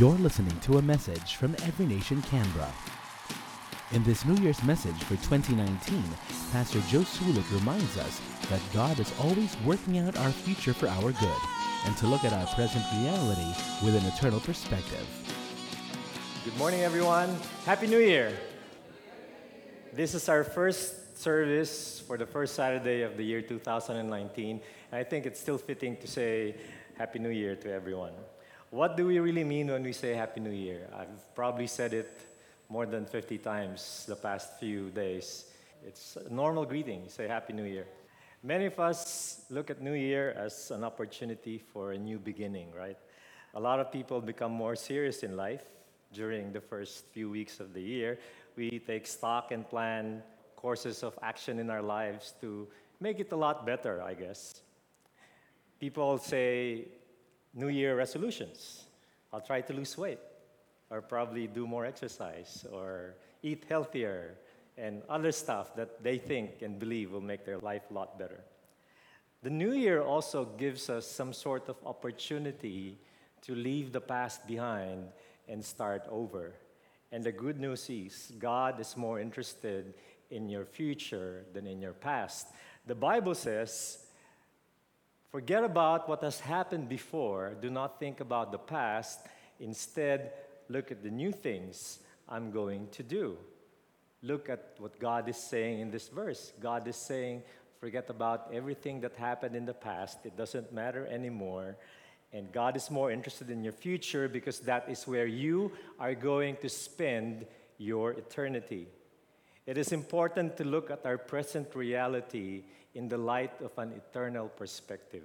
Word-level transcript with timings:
You're 0.00 0.12
listening 0.12 0.58
to 0.60 0.78
a 0.78 0.82
message 0.82 1.36
from 1.36 1.54
Every 1.62 1.84
Nation 1.84 2.22
Canberra. 2.22 2.72
In 3.92 4.02
this 4.02 4.24
New 4.24 4.42
Year's 4.42 4.64
message 4.64 4.96
for 5.04 5.16
2019, 5.16 6.02
Pastor 6.52 6.80
Joe 6.88 7.00
Sulik 7.00 7.44
reminds 7.52 7.98
us 7.98 8.18
that 8.48 8.62
God 8.72 8.98
is 8.98 9.12
always 9.20 9.54
working 9.62 9.98
out 9.98 10.16
our 10.16 10.30
future 10.30 10.72
for 10.72 10.88
our 10.88 11.12
good 11.12 11.42
and 11.84 11.94
to 11.98 12.06
look 12.06 12.24
at 12.24 12.32
our 12.32 12.46
present 12.54 12.82
reality 12.94 13.54
with 13.84 13.94
an 13.94 14.06
eternal 14.06 14.40
perspective. 14.40 15.06
Good 16.46 16.56
morning, 16.56 16.80
everyone. 16.80 17.36
Happy 17.66 17.86
New 17.86 18.00
Year. 18.00 18.32
This 19.92 20.14
is 20.14 20.30
our 20.30 20.44
first 20.44 21.18
service 21.18 22.00
for 22.00 22.16
the 22.16 22.24
first 22.24 22.54
Saturday 22.54 23.02
of 23.02 23.18
the 23.18 23.22
year 23.22 23.42
2019. 23.42 24.62
And 24.92 24.98
I 24.98 25.04
think 25.04 25.26
it's 25.26 25.38
still 25.38 25.58
fitting 25.58 25.98
to 25.98 26.06
say 26.06 26.54
Happy 26.96 27.18
New 27.18 27.28
Year 27.28 27.54
to 27.54 27.70
everyone. 27.70 28.12
What 28.70 28.96
do 28.96 29.04
we 29.04 29.18
really 29.18 29.42
mean 29.42 29.66
when 29.66 29.82
we 29.82 29.92
say 29.92 30.14
Happy 30.14 30.38
New 30.38 30.52
Year? 30.52 30.86
I've 30.96 31.34
probably 31.34 31.66
said 31.66 31.92
it 31.92 32.20
more 32.68 32.86
than 32.86 33.04
50 33.04 33.38
times 33.38 34.04
the 34.06 34.14
past 34.14 34.60
few 34.60 34.90
days. 34.90 35.46
It's 35.84 36.16
a 36.16 36.32
normal 36.32 36.64
greeting. 36.64 37.02
You 37.02 37.10
say 37.10 37.26
Happy 37.26 37.52
New 37.52 37.64
Year. 37.64 37.86
Many 38.44 38.66
of 38.66 38.78
us 38.78 39.44
look 39.50 39.70
at 39.70 39.82
New 39.82 39.94
Year 39.94 40.36
as 40.38 40.70
an 40.70 40.84
opportunity 40.84 41.58
for 41.58 41.90
a 41.90 41.98
new 41.98 42.20
beginning, 42.20 42.72
right? 42.72 42.96
A 43.54 43.60
lot 43.60 43.80
of 43.80 43.90
people 43.90 44.20
become 44.20 44.52
more 44.52 44.76
serious 44.76 45.24
in 45.24 45.36
life 45.36 45.64
during 46.12 46.52
the 46.52 46.60
first 46.60 47.06
few 47.12 47.28
weeks 47.28 47.58
of 47.58 47.74
the 47.74 47.82
year. 47.82 48.20
We 48.54 48.78
take 48.78 49.08
stock 49.08 49.50
and 49.50 49.68
plan 49.68 50.22
courses 50.54 51.02
of 51.02 51.18
action 51.22 51.58
in 51.58 51.70
our 51.70 51.82
lives 51.82 52.34
to 52.40 52.68
make 53.00 53.18
it 53.18 53.32
a 53.32 53.36
lot 53.36 53.66
better, 53.66 54.00
I 54.00 54.14
guess. 54.14 54.62
People 55.80 56.18
say 56.18 56.86
New 57.54 57.68
Year 57.68 57.96
resolutions. 57.96 58.84
I'll 59.32 59.40
try 59.40 59.60
to 59.60 59.72
lose 59.72 59.96
weight, 59.98 60.20
or 60.90 61.02
probably 61.02 61.46
do 61.46 61.66
more 61.66 61.84
exercise, 61.86 62.64
or 62.72 63.14
eat 63.42 63.64
healthier, 63.68 64.36
and 64.78 65.02
other 65.08 65.32
stuff 65.32 65.74
that 65.76 66.02
they 66.02 66.18
think 66.18 66.62
and 66.62 66.78
believe 66.78 67.10
will 67.10 67.20
make 67.20 67.44
their 67.44 67.58
life 67.58 67.82
a 67.90 67.94
lot 67.94 68.18
better. 68.18 68.40
The 69.42 69.50
new 69.50 69.72
year 69.72 70.02
also 70.02 70.44
gives 70.44 70.90
us 70.90 71.06
some 71.06 71.32
sort 71.32 71.68
of 71.68 71.76
opportunity 71.86 72.98
to 73.42 73.54
leave 73.54 73.92
the 73.92 74.00
past 74.00 74.46
behind 74.46 75.08
and 75.48 75.64
start 75.64 76.02
over. 76.10 76.52
And 77.10 77.24
the 77.24 77.32
good 77.32 77.58
news 77.58 77.88
is, 77.90 78.32
God 78.38 78.78
is 78.78 78.96
more 78.96 79.18
interested 79.18 79.94
in 80.30 80.48
your 80.48 80.64
future 80.64 81.44
than 81.52 81.66
in 81.66 81.80
your 81.80 81.94
past. 81.94 82.48
The 82.86 82.94
Bible 82.94 83.34
says, 83.34 83.98
Forget 85.30 85.62
about 85.62 86.08
what 86.08 86.22
has 86.22 86.40
happened 86.40 86.88
before. 86.88 87.54
Do 87.60 87.70
not 87.70 88.00
think 88.00 88.18
about 88.20 88.50
the 88.50 88.58
past. 88.58 89.20
Instead, 89.60 90.32
look 90.68 90.90
at 90.90 91.04
the 91.04 91.10
new 91.10 91.30
things 91.30 92.00
I'm 92.28 92.50
going 92.50 92.88
to 92.92 93.04
do. 93.04 93.36
Look 94.22 94.48
at 94.48 94.74
what 94.78 94.98
God 94.98 95.28
is 95.28 95.36
saying 95.36 95.80
in 95.80 95.90
this 95.90 96.08
verse. 96.08 96.52
God 96.60 96.86
is 96.88 96.96
saying, 96.96 97.42
forget 97.78 98.10
about 98.10 98.50
everything 98.52 99.00
that 99.02 99.14
happened 99.14 99.54
in 99.54 99.66
the 99.66 99.74
past. 99.74 100.18
It 100.24 100.36
doesn't 100.36 100.72
matter 100.72 101.06
anymore. 101.06 101.76
And 102.32 102.50
God 102.52 102.76
is 102.76 102.90
more 102.90 103.12
interested 103.12 103.50
in 103.50 103.62
your 103.62 103.72
future 103.72 104.28
because 104.28 104.60
that 104.60 104.88
is 104.88 105.06
where 105.06 105.26
you 105.26 105.72
are 105.98 106.14
going 106.14 106.56
to 106.56 106.68
spend 106.68 107.46
your 107.78 108.12
eternity. 108.12 108.88
It 109.70 109.78
is 109.78 109.92
important 109.92 110.56
to 110.56 110.64
look 110.64 110.90
at 110.90 111.06
our 111.06 111.16
present 111.16 111.76
reality 111.76 112.64
in 112.92 113.08
the 113.08 113.16
light 113.16 113.62
of 113.62 113.70
an 113.78 113.92
eternal 113.92 114.48
perspective. 114.48 115.22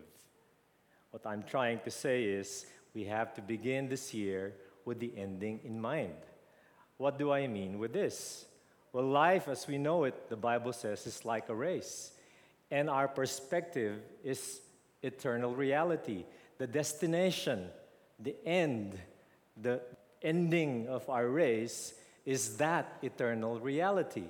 What 1.09 1.25
I'm 1.25 1.41
trying 1.41 1.79
to 1.79 1.89
say 1.89 2.25
is 2.25 2.67
we 2.93 3.05
have 3.05 3.33
to 3.33 3.41
begin 3.41 3.89
this 3.89 4.13
year 4.13 4.53
with 4.85 4.99
the 4.99 5.11
ending 5.17 5.61
in 5.63 5.81
mind. 5.81 6.13
What 6.97 7.17
do 7.17 7.31
I 7.31 7.47
mean 7.47 7.79
with 7.79 7.91
this? 7.91 8.45
Well, 8.93 9.07
life 9.07 9.47
as 9.47 9.65
we 9.65 9.79
know 9.79 10.03
it, 10.03 10.29
the 10.29 10.37
Bible 10.37 10.73
says, 10.73 11.07
is 11.07 11.25
like 11.25 11.49
a 11.49 11.55
race. 11.55 12.11
And 12.70 12.87
our 12.87 13.08
perspective 13.08 13.99
is 14.23 14.61
eternal 15.02 15.55
reality. 15.55 16.23
The 16.59 16.67
destination, 16.67 17.70
the 18.20 18.36
end, 18.45 18.95
the 19.59 19.81
ending 20.21 20.87
of 20.87 21.09
our 21.09 21.27
race 21.27 21.95
is 22.25 22.58
that 22.58 22.97
eternal 23.02 23.59
reality. 23.59 24.25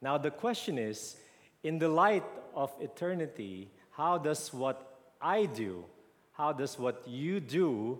Now, 0.00 0.18
the 0.18 0.30
question 0.30 0.78
is 0.78 1.16
in 1.62 1.78
the 1.78 1.88
light 1.88 2.24
of 2.54 2.72
eternity, 2.80 3.70
how 3.90 4.18
does 4.18 4.52
what 4.52 4.98
I 5.20 5.46
do, 5.46 5.84
how 6.32 6.52
does 6.52 6.78
what 6.78 7.06
you 7.06 7.40
do 7.40 7.98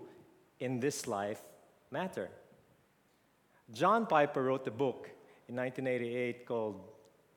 in 0.59 0.79
this 0.79 1.07
life 1.07 1.41
matter? 1.91 2.29
John 3.73 4.05
Piper 4.05 4.43
wrote 4.43 4.67
a 4.67 4.71
book 4.71 5.09
in 5.47 5.55
1988 5.55 6.45
called 6.45 6.81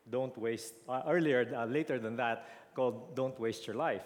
Don't 0.09 0.37
Waste, 0.37 0.73
uh, 0.87 1.01
earlier, 1.07 1.51
uh, 1.55 1.65
later 1.65 1.99
than 1.99 2.15
that, 2.17 2.47
called 2.73 3.15
Don't 3.15 3.39
Waste 3.39 3.67
Your 3.67 3.75
Life. 3.75 4.03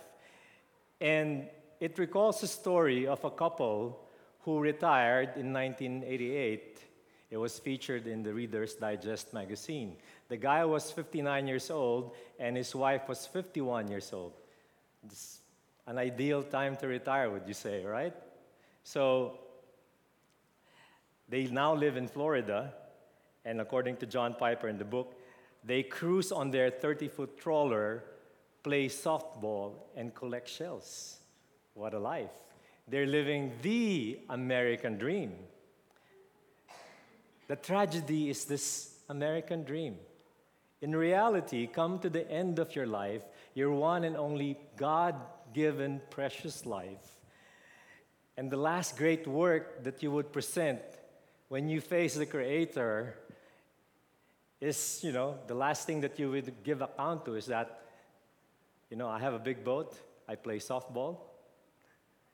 And 0.99 1.47
it 1.79 1.97
recalls 1.97 2.41
the 2.41 2.47
story 2.47 3.07
of 3.07 3.23
a 3.23 3.29
couple 3.29 3.99
who 4.41 4.59
retired 4.59 5.37
in 5.37 5.53
1988 5.53 6.86
it 7.29 7.37
was 7.37 7.59
featured 7.59 8.07
in 8.07 8.23
the 8.23 8.33
Reader's 8.33 8.75
Digest 8.75 9.33
magazine. 9.33 9.97
The 10.29 10.37
guy 10.37 10.63
was 10.63 10.91
59 10.91 11.47
years 11.47 11.69
old, 11.69 12.15
and 12.39 12.55
his 12.55 12.73
wife 12.73 13.09
was 13.09 13.25
51 13.25 13.89
years 13.89 14.13
old. 14.13 14.33
It's 15.05 15.41
an 15.85 15.97
ideal 15.97 16.43
time 16.43 16.75
to 16.77 16.87
retire, 16.87 17.29
would 17.29 17.47
you 17.47 17.53
say, 17.53 17.83
right? 17.83 18.13
So 18.83 19.39
they 21.27 21.47
now 21.47 21.73
live 21.73 21.97
in 21.97 22.07
Florida, 22.07 22.73
and 23.43 23.59
according 23.59 23.97
to 23.97 24.05
John 24.05 24.33
Piper 24.33 24.69
in 24.69 24.77
the 24.77 24.85
book, 24.85 25.13
they 25.63 25.83
cruise 25.83 26.31
on 26.31 26.51
their 26.51 26.69
30 26.69 27.09
foot 27.09 27.37
trawler, 27.37 28.03
play 28.63 28.87
softball, 28.87 29.73
and 29.97 30.15
collect 30.15 30.47
shells. 30.47 31.17
What 31.73 31.93
a 31.93 31.99
life! 31.99 32.31
They're 32.87 33.05
living 33.05 33.51
the 33.61 34.19
American 34.29 34.97
dream. 34.97 35.33
The 37.47 37.55
tragedy 37.55 38.29
is 38.29 38.45
this 38.45 38.93
American 39.09 39.63
dream. 39.63 39.97
In 40.81 40.95
reality, 40.95 41.65
come 41.65 41.99
to 41.99 42.09
the 42.09 42.29
end 42.29 42.59
of 42.59 42.75
your 42.75 42.85
life, 42.85 43.23
your 43.55 43.71
one 43.71 44.03
and 44.03 44.15
only 44.15 44.57
God 44.75 45.15
given 45.53 46.01
precious 46.09 46.65
life. 46.65 47.15
And 48.35 48.51
the 48.51 48.57
last 48.57 48.97
great 48.97 49.25
work 49.27 49.83
that 49.83 50.03
you 50.03 50.11
would 50.11 50.31
present 50.31 50.81
when 51.47 51.69
you 51.69 51.81
face 51.81 52.15
the 52.15 52.25
Creator 52.25 53.17
is, 54.59 54.99
you 55.03 55.11
know, 55.11 55.37
the 55.47 55.55
last 55.55 55.87
thing 55.87 56.01
that 56.01 56.19
you 56.19 56.29
would 56.29 56.63
give 56.63 56.81
account 56.81 57.25
to 57.25 57.35
is 57.35 57.45
that, 57.47 57.81
you 58.89 58.97
know, 58.97 59.07
I 59.07 59.19
have 59.19 59.33
a 59.33 59.39
big 59.39 59.63
boat, 59.63 59.97
I 60.27 60.35
play 60.35 60.59
softball, 60.59 61.17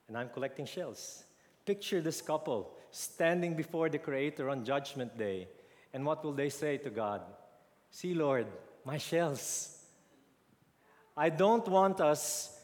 and 0.07 0.17
I'm 0.17 0.29
collecting 0.29 0.65
shells. 0.65 1.23
Picture 1.65 2.01
this 2.01 2.21
couple 2.21 2.75
standing 2.93 3.55
before 3.55 3.89
the 3.89 3.97
Creator 3.97 4.49
on 4.49 4.63
Judgment 4.63 5.17
Day. 5.17 5.47
And 5.93 6.05
what 6.05 6.23
will 6.23 6.33
they 6.33 6.49
say 6.49 6.77
to 6.77 6.89
God? 6.91 7.21
See, 7.89 8.13
Lord, 8.13 8.45
my 8.85 8.99
shells. 8.99 9.77
I 11.17 11.29
don't 11.29 11.67
want 11.67 11.99
us 12.01 12.55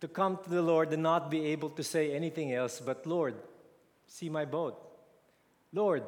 to 0.00 0.08
come 0.08 0.38
to 0.44 0.50
the 0.50 0.62
Lord 0.62 0.92
and 0.92 1.02
not 1.02 1.30
be 1.30 1.46
able 1.46 1.70
to 1.70 1.82
say 1.82 2.12
anything 2.12 2.52
else 2.52 2.80
but, 2.80 3.06
Lord, 3.06 3.34
see 4.06 4.28
my 4.28 4.44
boat. 4.44 4.78
Lord, 5.72 6.04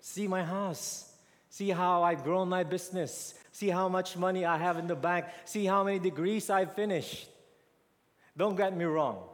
see 0.00 0.26
my 0.26 0.42
house. 0.42 1.08
See 1.50 1.70
how 1.70 2.02
I've 2.02 2.24
grown 2.24 2.48
my 2.48 2.64
business. 2.64 3.34
See 3.52 3.68
how 3.68 3.88
much 3.88 4.16
money 4.16 4.44
I 4.44 4.56
have 4.58 4.78
in 4.78 4.86
the 4.86 4.96
bank. 4.96 5.26
See 5.44 5.66
how 5.66 5.84
many 5.84 5.98
degrees 5.98 6.50
I've 6.50 6.74
finished. 6.74 7.28
Don't 8.36 8.56
get 8.56 8.76
me 8.76 8.84
wrong. 8.86 9.28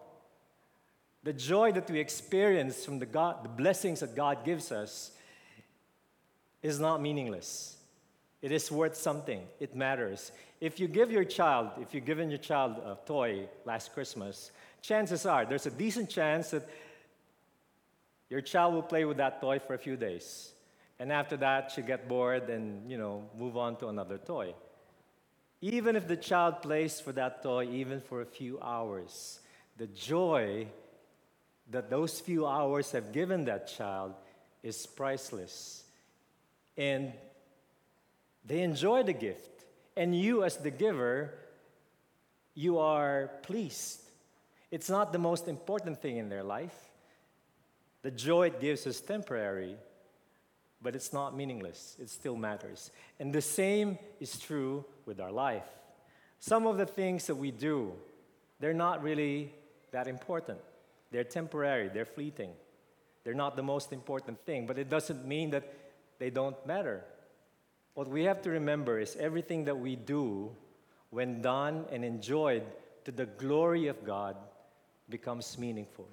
The 1.28 1.34
joy 1.34 1.72
that 1.72 1.90
we 1.90 2.00
experience 2.00 2.86
from 2.86 3.00
the, 3.00 3.04
God, 3.04 3.44
the 3.44 3.50
blessings 3.50 4.00
that 4.00 4.16
God 4.16 4.46
gives 4.46 4.72
us 4.72 5.10
is 6.62 6.80
not 6.80 7.02
meaningless. 7.02 7.76
It 8.40 8.50
is 8.50 8.72
worth 8.72 8.96
something. 8.96 9.42
It 9.60 9.76
matters. 9.76 10.32
If 10.58 10.80
you 10.80 10.88
give 10.88 11.12
your 11.12 11.24
child, 11.24 11.72
if 11.82 11.92
you've 11.92 12.06
given 12.06 12.30
your 12.30 12.38
child 12.38 12.78
a 12.78 12.96
toy 13.04 13.46
last 13.66 13.92
Christmas, 13.92 14.52
chances 14.80 15.26
are 15.26 15.44
there's 15.44 15.66
a 15.66 15.70
decent 15.70 16.08
chance 16.08 16.52
that 16.52 16.66
your 18.30 18.40
child 18.40 18.72
will 18.72 18.82
play 18.82 19.04
with 19.04 19.18
that 19.18 19.38
toy 19.38 19.58
for 19.58 19.74
a 19.74 19.78
few 19.78 19.96
days. 19.96 20.52
And 20.98 21.12
after 21.12 21.36
that, 21.36 21.72
she'll 21.72 21.84
get 21.84 22.08
bored 22.08 22.48
and, 22.48 22.90
you 22.90 22.96
know, 22.96 23.28
move 23.36 23.58
on 23.58 23.76
to 23.80 23.88
another 23.88 24.16
toy. 24.16 24.54
Even 25.60 25.94
if 25.94 26.08
the 26.08 26.16
child 26.16 26.62
plays 26.62 27.02
for 27.02 27.12
that 27.12 27.42
toy, 27.42 27.68
even 27.70 28.00
for 28.00 28.22
a 28.22 28.26
few 28.26 28.58
hours, 28.62 29.40
the 29.76 29.88
joy 29.88 30.66
that 31.70 31.90
those 31.90 32.20
few 32.20 32.46
hours 32.46 32.92
have 32.92 33.12
given 33.12 33.44
that 33.44 33.68
child 33.68 34.14
is 34.62 34.86
priceless. 34.86 35.84
And 36.76 37.12
they 38.44 38.62
enjoy 38.62 39.02
the 39.02 39.12
gift. 39.12 39.64
And 39.96 40.18
you, 40.18 40.44
as 40.44 40.56
the 40.56 40.70
giver, 40.70 41.34
you 42.54 42.78
are 42.78 43.30
pleased. 43.42 44.00
It's 44.70 44.88
not 44.88 45.12
the 45.12 45.18
most 45.18 45.48
important 45.48 46.00
thing 46.00 46.16
in 46.16 46.28
their 46.28 46.42
life. 46.42 46.76
The 48.02 48.10
joy 48.10 48.46
it 48.46 48.60
gives 48.60 48.86
is 48.86 49.00
temporary, 49.00 49.76
but 50.80 50.94
it's 50.94 51.12
not 51.12 51.36
meaningless. 51.36 51.96
It 52.00 52.08
still 52.08 52.36
matters. 52.36 52.90
And 53.18 53.32
the 53.32 53.42
same 53.42 53.98
is 54.20 54.38
true 54.38 54.84
with 55.04 55.20
our 55.20 55.32
life. 55.32 55.66
Some 56.38 56.66
of 56.66 56.78
the 56.78 56.86
things 56.86 57.26
that 57.26 57.34
we 57.34 57.50
do, 57.50 57.92
they're 58.60 58.72
not 58.72 59.02
really 59.02 59.52
that 59.90 60.06
important. 60.06 60.60
They're 61.10 61.24
temporary, 61.24 61.88
they're 61.88 62.04
fleeting. 62.04 62.50
They're 63.24 63.34
not 63.34 63.56
the 63.56 63.62
most 63.62 63.92
important 63.92 64.44
thing, 64.44 64.66
but 64.66 64.78
it 64.78 64.88
doesn't 64.88 65.26
mean 65.26 65.50
that 65.50 65.72
they 66.18 66.30
don't 66.30 66.56
matter. 66.66 67.04
What 67.94 68.08
we 68.08 68.24
have 68.24 68.42
to 68.42 68.50
remember 68.50 68.98
is 68.98 69.16
everything 69.16 69.64
that 69.64 69.78
we 69.78 69.96
do, 69.96 70.50
when 71.10 71.42
done 71.42 71.84
and 71.90 72.04
enjoyed 72.04 72.62
to 73.04 73.12
the 73.12 73.26
glory 73.26 73.88
of 73.88 74.04
God, 74.04 74.36
becomes 75.08 75.58
meaningful. 75.58 76.08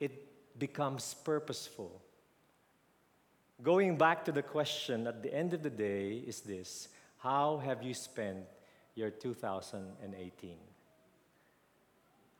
It 0.00 0.58
becomes 0.58 1.14
purposeful. 1.24 2.02
Going 3.62 3.96
back 3.96 4.24
to 4.26 4.32
the 4.32 4.42
question 4.42 5.06
at 5.06 5.22
the 5.22 5.34
end 5.34 5.54
of 5.54 5.62
the 5.62 5.70
day 5.70 6.22
is 6.26 6.40
this 6.40 6.88
How 7.18 7.58
have 7.58 7.82
you 7.82 7.94
spent 7.94 8.44
your 8.94 9.10
2018? 9.10 10.56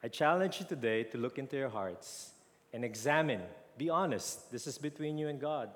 I 0.02 0.08
challenge 0.08 0.60
you 0.60 0.66
today 0.66 1.04
to 1.04 1.18
look 1.18 1.38
into 1.38 1.56
your 1.56 1.68
hearts 1.68 2.30
and 2.72 2.84
examine, 2.84 3.42
be 3.78 3.90
honest. 3.90 4.50
This 4.52 4.66
is 4.66 4.78
between 4.78 5.18
you 5.18 5.28
and 5.28 5.40
God. 5.40 5.70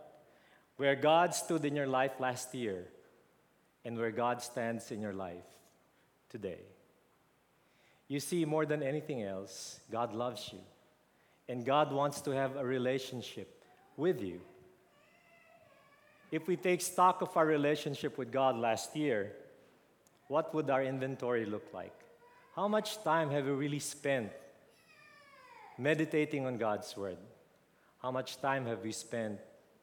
Where 0.76 0.94
God 0.96 1.34
stood 1.34 1.64
in 1.64 1.76
your 1.76 1.86
life 1.86 2.12
last 2.20 2.54
year 2.54 2.86
and 3.84 3.96
where 3.96 4.10
God 4.10 4.42
stands 4.42 4.90
in 4.90 5.00
your 5.00 5.12
life 5.12 5.44
today. 6.28 6.60
You 8.08 8.20
see, 8.20 8.44
more 8.44 8.66
than 8.66 8.82
anything 8.82 9.22
else, 9.22 9.80
God 9.90 10.12
loves 10.12 10.50
you. 10.52 10.58
And 11.48 11.64
God 11.64 11.92
wants 11.92 12.20
to 12.22 12.30
have 12.30 12.56
a 12.56 12.64
relationship 12.64 13.64
with 13.96 14.22
you. 14.22 14.40
If 16.30 16.46
we 16.46 16.56
take 16.56 16.80
stock 16.80 17.22
of 17.22 17.36
our 17.36 17.46
relationship 17.46 18.16
with 18.16 18.30
God 18.30 18.56
last 18.56 18.94
year, 18.94 19.32
what 20.28 20.54
would 20.54 20.70
our 20.70 20.82
inventory 20.82 21.44
look 21.44 21.66
like? 21.74 21.99
How 22.60 22.68
much 22.68 23.02
time 23.02 23.30
have 23.30 23.46
we 23.46 23.52
really 23.52 23.78
spent 23.78 24.30
meditating 25.78 26.44
on 26.44 26.58
God's 26.58 26.94
Word? 26.94 27.16
How 28.02 28.10
much 28.10 28.38
time 28.38 28.66
have 28.66 28.82
we 28.82 28.92
spent 28.92 29.38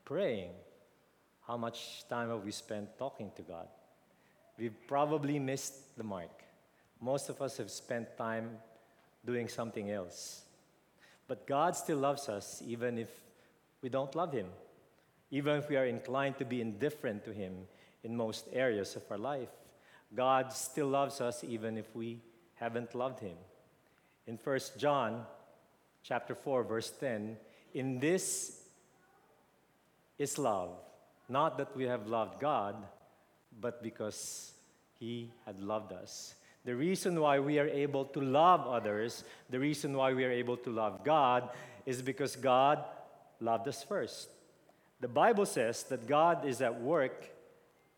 praying? 0.05 0.51
How 1.47 1.57
much 1.57 2.07
time 2.07 2.29
have 2.29 2.43
we 2.43 2.51
spent 2.51 2.95
talking 2.99 3.31
to 3.35 3.41
God? 3.41 3.67
We've 4.59 4.77
probably 4.87 5.39
missed 5.39 5.97
the 5.97 6.03
mark. 6.03 6.43
Most 7.01 7.29
of 7.29 7.41
us 7.41 7.57
have 7.57 7.71
spent 7.71 8.15
time 8.15 8.59
doing 9.25 9.47
something 9.47 9.89
else. 9.89 10.43
But 11.27 11.47
God 11.47 11.75
still 11.75 11.97
loves 11.97 12.29
us 12.29 12.61
even 12.63 12.99
if 12.99 13.09
we 13.81 13.89
don't 13.89 14.13
love 14.13 14.31
Him 14.33 14.49
even 15.31 15.57
if 15.57 15.67
we 15.67 15.77
are 15.77 15.87
inclined 15.87 16.37
to 16.37 16.45
be 16.45 16.61
indifferent 16.61 17.25
to 17.25 17.33
Him 17.33 17.53
in 18.03 18.15
most 18.15 18.45
areas 18.53 18.95
of 18.95 19.01
our 19.09 19.17
life. 19.17 19.49
God 20.15 20.53
still 20.53 20.87
loves 20.87 21.21
us 21.21 21.43
even 21.43 21.75
if 21.75 21.95
we 21.95 22.19
haven't 22.59 22.95
loved 22.95 23.19
Him. 23.19 23.37
In 24.25 24.37
1 24.43 24.59
John 24.77 25.25
chapter 26.03 26.35
4 26.35 26.63
verse 26.63 26.91
10, 26.91 27.37
in 27.73 27.99
this 27.99 28.61
is 30.17 30.37
love, 30.37 30.71
not 31.29 31.57
that 31.57 31.75
we 31.75 31.85
have 31.85 32.07
loved 32.07 32.39
God, 32.39 32.75
but 33.59 33.83
because 33.83 34.53
He 34.99 35.31
had 35.45 35.61
loved 35.61 35.93
us. 35.93 36.35
The 36.65 36.75
reason 36.75 37.21
why 37.21 37.39
we 37.39 37.59
are 37.59 37.67
able 37.67 38.05
to 38.05 38.19
love 38.19 38.67
others, 38.67 39.23
the 39.49 39.59
reason 39.59 39.95
why 39.95 40.13
we 40.13 40.25
are 40.25 40.31
able 40.31 40.57
to 40.57 40.69
love 40.69 41.03
God, 41.03 41.49
is 41.85 42.01
because 42.01 42.35
God 42.35 42.83
loved 43.39 43.67
us 43.67 43.83
first. 43.83 44.29
The 44.99 45.07
Bible 45.07 45.45
says 45.45 45.83
that 45.83 46.07
God 46.07 46.45
is 46.45 46.61
at 46.61 46.81
work 46.81 47.29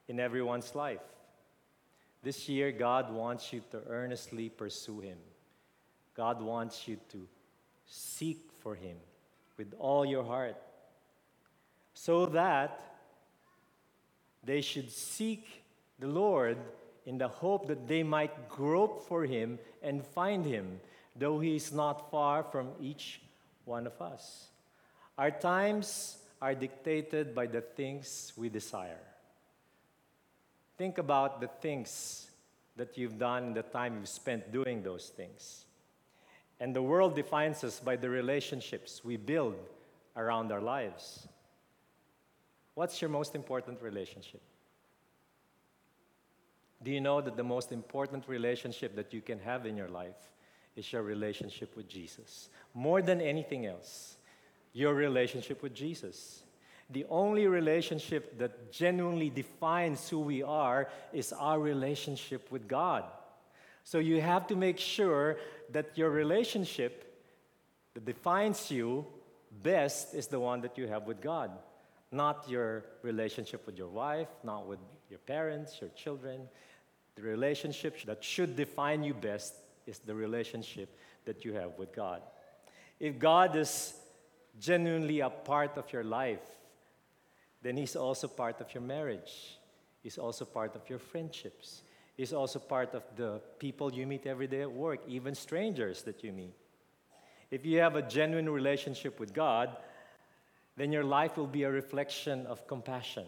in 0.08 0.20
everyone's 0.20 0.76
life. 0.76 1.00
This 2.22 2.50
year, 2.50 2.72
God 2.72 3.14
wants 3.14 3.54
you 3.54 3.62
to 3.72 3.82
earnestly 3.88 4.50
pursue 4.50 5.00
Him. 5.00 5.18
God 6.16 6.42
wants 6.42 6.88
you 6.88 6.98
to 7.10 7.28
seek 7.86 8.50
for 8.60 8.76
Him 8.76 8.98
with 9.58 9.74
all 9.80 10.06
your 10.06 10.24
heart 10.24 10.58
so 11.94 12.26
that 12.28 12.82
they 14.44 14.62
should 14.62 14.92
seek 14.92 15.64
the 16.00 16.08
Lord 16.08 16.58
in 17.06 17.18
the 17.18 17.28
hope 17.28 17.68
that 17.68 17.88
they 17.88 18.04
might 18.04 18.50
grope 18.50 19.08
for 19.08 19.26
Him 19.26 19.60
and 19.82 20.06
find 20.06 20.46
Him, 20.46 20.80
though 21.16 21.40
He 21.40 21.56
is 21.56 21.72
not 21.72 22.12
far 22.12 22.44
from 22.44 22.70
each 22.82 23.22
one 23.66 23.88
of 23.88 24.02
us. 24.02 24.48
Our 25.18 25.32
times 25.32 26.18
are 26.42 26.56
dictated 26.56 27.36
by 27.36 27.48
the 27.48 27.62
things 27.62 28.34
we 28.38 28.50
desire. 28.50 29.09
Think 30.80 30.98
about 30.98 31.42
the 31.42 31.48
things 31.48 32.32
that 32.78 32.98
you've 32.98 33.20
done 33.20 33.48
and 33.48 33.56
the 33.56 33.64
time 33.64 33.98
you've 33.98 34.08
spent 34.08 34.54
doing 34.54 34.82
those 34.82 35.10
things. 35.10 35.66
And 36.62 36.74
the 36.74 36.82
world 36.82 37.16
defines 37.16 37.66
us 37.66 37.82
by 37.82 37.98
the 37.98 38.10
relationships 38.10 39.04
we 39.04 39.18
build 39.18 39.58
around 40.16 40.54
our 40.54 40.62
lives. 40.62 41.28
What's 42.76 43.02
your 43.02 43.10
most 43.10 43.36
important 43.36 43.82
relationship? 43.82 44.42
Do 46.82 46.92
you 46.92 47.02
know 47.02 47.20
that 47.20 47.36
the 47.36 47.44
most 47.44 47.74
important 47.74 48.24
relationship 48.30 48.96
that 48.96 49.14
you 49.14 49.20
can 49.20 49.40
have 49.40 49.66
in 49.66 49.76
your 49.76 49.90
life 49.90 50.32
is 50.78 50.94
your 50.94 51.04
relationship 51.04 51.76
with 51.76 51.90
Jesus? 51.90 52.48
More 52.74 53.02
than 53.02 53.20
anything 53.20 53.66
else 53.66 54.16
your 54.72 54.94
relationship 54.94 55.62
with 55.62 55.74
Jesus. 55.74 56.44
The 56.92 57.06
only 57.10 57.46
relationship 57.48 58.40
that 58.40 58.72
genuinely 58.72 59.30
defines 59.30 60.10
who 60.10 60.20
we 60.20 60.42
are 60.42 60.90
is 61.14 61.32
our 61.34 61.60
relationship 61.60 62.52
with 62.52 62.68
God. 62.68 63.04
So 63.84 64.00
you 64.00 64.22
have 64.22 64.48
to 64.48 64.56
make 64.56 64.80
sure 64.80 65.38
that 65.72 65.98
your 65.98 66.10
relationship 66.10 67.06
that 67.94 68.06
defines 68.06 68.72
you 68.72 69.06
best 69.64 70.14
is 70.14 70.28
the 70.28 70.40
one 70.40 70.62
that 70.62 70.78
you 70.78 70.88
have 70.88 71.08
with 71.08 71.22
God, 71.22 71.52
not 72.12 72.50
your 72.50 72.86
relationship 73.04 73.66
with 73.66 73.78
your 73.78 73.88
wife, 73.88 74.30
not 74.44 74.68
with 74.68 74.80
your 75.10 75.20
parents, 75.20 75.80
your 75.82 75.90
children. 75.92 76.42
The 77.16 77.22
relationship 77.22 78.04
that 78.06 78.24
should 78.24 78.56
define 78.56 79.04
you 79.04 79.14
best 79.14 79.56
is 79.86 80.00
the 80.00 80.16
relationship 80.16 80.96
that 81.26 81.44
you 81.46 81.54
have 81.54 81.78
with 81.78 81.94
God. 81.94 82.22
If 83.00 83.20
God 83.20 83.56
is 83.56 83.94
genuinely 84.60 85.20
a 85.20 85.30
part 85.30 85.78
of 85.78 85.92
your 85.92 86.04
life, 86.04 86.59
then 87.62 87.78
He's 87.78 87.96
also 87.96 88.28
part 88.28 88.62
of 88.62 88.74
your 88.74 88.84
marriage. 88.84 89.60
He's 90.02 90.18
also 90.18 90.46
part 90.46 90.76
of 90.76 90.90
your 90.90 91.00
friendships. 91.00 91.84
He's 92.16 92.34
also 92.34 92.60
part 92.60 92.94
of 92.94 93.04
the 93.16 93.42
people 93.60 93.94
you 93.94 94.06
meet 94.06 94.26
every 94.26 94.48
day 94.48 94.62
at 94.62 94.72
work, 94.72 95.00
even 95.08 95.36
strangers 95.36 96.04
that 96.04 96.24
you 96.24 96.32
meet. 96.32 96.54
If 97.52 97.66
you 97.66 97.80
have 97.80 97.96
a 97.96 98.02
genuine 98.02 98.50
relationship 98.50 99.20
with 99.20 99.34
God, 99.34 99.76
then 100.78 100.92
your 100.92 101.04
life 101.04 101.38
will 101.38 101.48
be 101.48 101.64
a 101.64 101.72
reflection 101.72 102.46
of 102.46 102.68
compassion. 102.68 103.26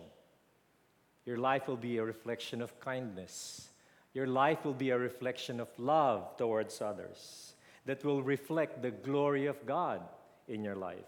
Your 1.25 1.37
life 1.37 1.67
will 1.67 1.77
be 1.77 1.97
a 1.97 2.03
reflection 2.03 2.61
of 2.61 2.79
kindness. 2.79 3.69
Your 4.13 4.27
life 4.27 4.65
will 4.65 4.73
be 4.73 4.89
a 4.89 4.97
reflection 4.97 5.59
of 5.59 5.67
love 5.77 6.37
towards 6.37 6.81
others 6.81 7.53
that 7.85 8.03
will 8.03 8.21
reflect 8.21 8.81
the 8.81 8.91
glory 8.91 9.45
of 9.45 9.65
God 9.65 10.01
in 10.47 10.63
your 10.63 10.75
life. 10.75 11.05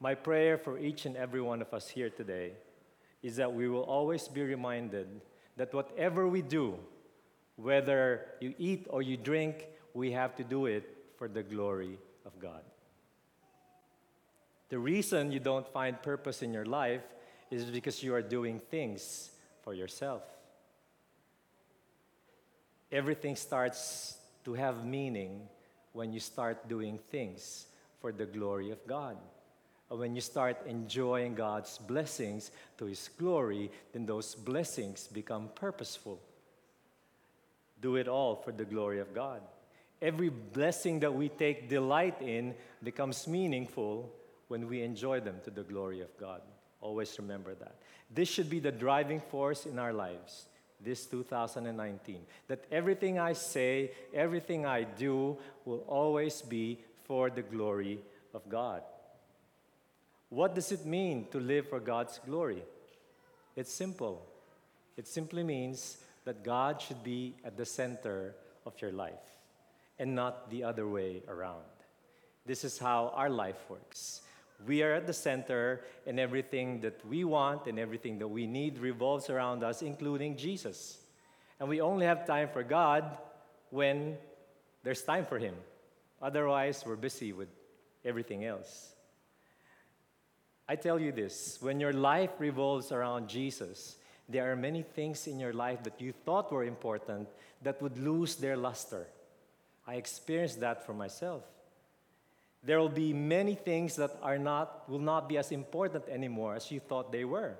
My 0.00 0.14
prayer 0.14 0.58
for 0.58 0.78
each 0.78 1.06
and 1.06 1.16
every 1.16 1.40
one 1.40 1.62
of 1.62 1.72
us 1.72 1.88
here 1.88 2.10
today 2.10 2.52
is 3.22 3.36
that 3.36 3.52
we 3.52 3.68
will 3.68 3.82
always 3.82 4.28
be 4.28 4.42
reminded 4.42 5.08
that 5.56 5.72
whatever 5.72 6.28
we 6.28 6.42
do, 6.42 6.78
whether 7.56 8.26
you 8.40 8.54
eat 8.58 8.86
or 8.90 9.02
you 9.02 9.16
drink, 9.16 9.66
we 9.94 10.12
have 10.12 10.34
to 10.36 10.44
do 10.44 10.66
it 10.66 10.84
for 11.16 11.28
the 11.28 11.42
glory 11.42 11.98
of 12.26 12.38
God. 12.38 12.62
The 14.68 14.78
reason 14.78 15.30
you 15.30 15.40
don't 15.40 15.66
find 15.68 16.00
purpose 16.02 16.42
in 16.42 16.52
your 16.52 16.66
life 16.66 17.02
is 17.50 17.64
because 17.66 18.02
you 18.02 18.14
are 18.14 18.22
doing 18.22 18.60
things 18.70 19.30
for 19.62 19.72
yourself. 19.72 20.22
Everything 22.90 23.36
starts 23.36 24.18
to 24.44 24.54
have 24.54 24.84
meaning 24.84 25.48
when 25.92 26.12
you 26.12 26.20
start 26.20 26.68
doing 26.68 26.98
things 27.10 27.66
for 28.00 28.10
the 28.12 28.26
glory 28.26 28.70
of 28.70 28.84
God 28.86 29.16
when 29.98 30.14
you 30.14 30.20
start 30.20 30.66
enjoying 30.66 31.34
God's 31.34 31.78
blessings 31.78 32.50
to 32.78 32.86
His 32.86 33.08
glory, 33.18 33.70
then 33.92 34.06
those 34.06 34.34
blessings 34.34 35.06
become 35.06 35.50
purposeful. 35.54 36.20
Do 37.80 37.96
it 37.96 38.08
all 38.08 38.36
for 38.36 38.52
the 38.52 38.64
glory 38.64 39.00
of 39.00 39.14
God. 39.14 39.40
Every 40.00 40.28
blessing 40.28 41.00
that 41.00 41.14
we 41.14 41.28
take 41.28 41.68
delight 41.68 42.20
in 42.20 42.54
becomes 42.82 43.26
meaningful 43.28 44.12
when 44.48 44.68
we 44.68 44.82
enjoy 44.82 45.20
them 45.20 45.36
to 45.44 45.50
the 45.50 45.62
glory 45.62 46.00
of 46.00 46.16
God. 46.18 46.42
Always 46.80 47.18
remember 47.18 47.54
that. 47.54 47.76
This 48.10 48.28
should 48.28 48.50
be 48.50 48.60
the 48.60 48.72
driving 48.72 49.20
force 49.20 49.66
in 49.66 49.78
our 49.78 49.92
lives 49.92 50.46
this 50.80 51.06
2019. 51.06 52.20
That 52.48 52.64
everything 52.70 53.18
I 53.18 53.32
say, 53.32 53.92
everything 54.12 54.66
I 54.66 54.84
do 54.84 55.38
will 55.64 55.84
always 55.88 56.42
be 56.42 56.80
for 57.04 57.30
the 57.30 57.42
glory 57.42 58.00
of 58.34 58.48
God. 58.48 58.82
What 60.34 60.56
does 60.56 60.72
it 60.72 60.84
mean 60.84 61.28
to 61.30 61.38
live 61.38 61.68
for 61.68 61.78
God's 61.78 62.18
glory? 62.26 62.64
It's 63.54 63.72
simple. 63.72 64.26
It 64.96 65.06
simply 65.06 65.44
means 65.44 65.98
that 66.24 66.42
God 66.42 66.82
should 66.82 67.04
be 67.04 67.34
at 67.44 67.56
the 67.56 67.64
center 67.64 68.34
of 68.66 68.72
your 68.82 68.90
life 68.90 69.12
and 69.96 70.16
not 70.16 70.50
the 70.50 70.64
other 70.64 70.88
way 70.88 71.22
around. 71.28 71.62
This 72.44 72.64
is 72.64 72.78
how 72.78 73.12
our 73.14 73.30
life 73.30 73.58
works. 73.68 74.22
We 74.66 74.82
are 74.82 74.94
at 74.94 75.06
the 75.06 75.12
center, 75.12 75.84
and 76.04 76.18
everything 76.18 76.80
that 76.80 77.06
we 77.06 77.22
want 77.22 77.68
and 77.68 77.78
everything 77.78 78.18
that 78.18 78.28
we 78.28 78.46
need 78.48 78.78
revolves 78.78 79.30
around 79.30 79.62
us, 79.62 79.82
including 79.82 80.36
Jesus. 80.36 80.98
And 81.60 81.68
we 81.68 81.80
only 81.80 82.06
have 82.06 82.26
time 82.26 82.48
for 82.52 82.64
God 82.64 83.04
when 83.70 84.16
there's 84.82 85.02
time 85.02 85.26
for 85.26 85.38
Him. 85.38 85.54
Otherwise, 86.20 86.82
we're 86.84 86.96
busy 86.96 87.32
with 87.32 87.48
everything 88.04 88.44
else. 88.44 88.93
I 90.68 90.76
tell 90.76 90.98
you 90.98 91.12
this 91.12 91.58
when 91.60 91.80
your 91.80 91.92
life 91.92 92.30
revolves 92.38 92.90
around 92.92 93.28
Jesus, 93.28 93.96
there 94.28 94.50
are 94.50 94.56
many 94.56 94.82
things 94.82 95.26
in 95.26 95.38
your 95.38 95.52
life 95.52 95.82
that 95.82 96.00
you 96.00 96.12
thought 96.12 96.50
were 96.50 96.64
important 96.64 97.28
that 97.62 97.80
would 97.82 97.98
lose 97.98 98.36
their 98.36 98.56
luster. 98.56 99.06
I 99.86 99.96
experienced 99.96 100.60
that 100.60 100.86
for 100.86 100.94
myself. 100.94 101.42
There 102.62 102.80
will 102.80 102.88
be 102.88 103.12
many 103.12 103.54
things 103.54 103.96
that 103.96 104.16
are 104.22 104.38
not, 104.38 104.88
will 104.88 104.98
not 104.98 105.28
be 105.28 105.36
as 105.36 105.52
important 105.52 106.08
anymore 106.08 106.54
as 106.54 106.70
you 106.70 106.80
thought 106.80 107.12
they 107.12 107.26
were. 107.26 107.56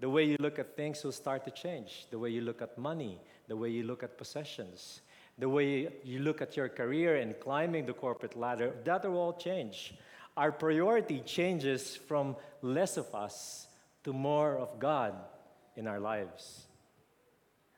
The 0.00 0.10
way 0.10 0.24
you 0.24 0.36
look 0.40 0.58
at 0.58 0.76
things 0.76 1.04
will 1.04 1.12
start 1.12 1.44
to 1.44 1.52
change. 1.52 2.06
The 2.10 2.18
way 2.18 2.30
you 2.30 2.40
look 2.40 2.62
at 2.62 2.76
money, 2.76 3.20
the 3.46 3.56
way 3.56 3.70
you 3.70 3.84
look 3.84 4.02
at 4.02 4.18
possessions, 4.18 5.02
the 5.38 5.48
way 5.48 5.88
you 6.02 6.18
look 6.18 6.42
at 6.42 6.56
your 6.56 6.68
career 6.68 7.16
and 7.16 7.38
climbing 7.38 7.86
the 7.86 7.92
corporate 7.92 8.36
ladder, 8.36 8.74
that 8.84 9.04
will 9.04 9.16
all 9.16 9.32
change. 9.32 9.94
Our 10.38 10.52
priority 10.52 11.18
changes 11.26 11.96
from 11.96 12.36
less 12.62 12.96
of 12.96 13.12
us 13.12 13.66
to 14.04 14.12
more 14.12 14.56
of 14.56 14.78
God 14.78 15.14
in 15.74 15.88
our 15.88 15.98
lives. 15.98 16.68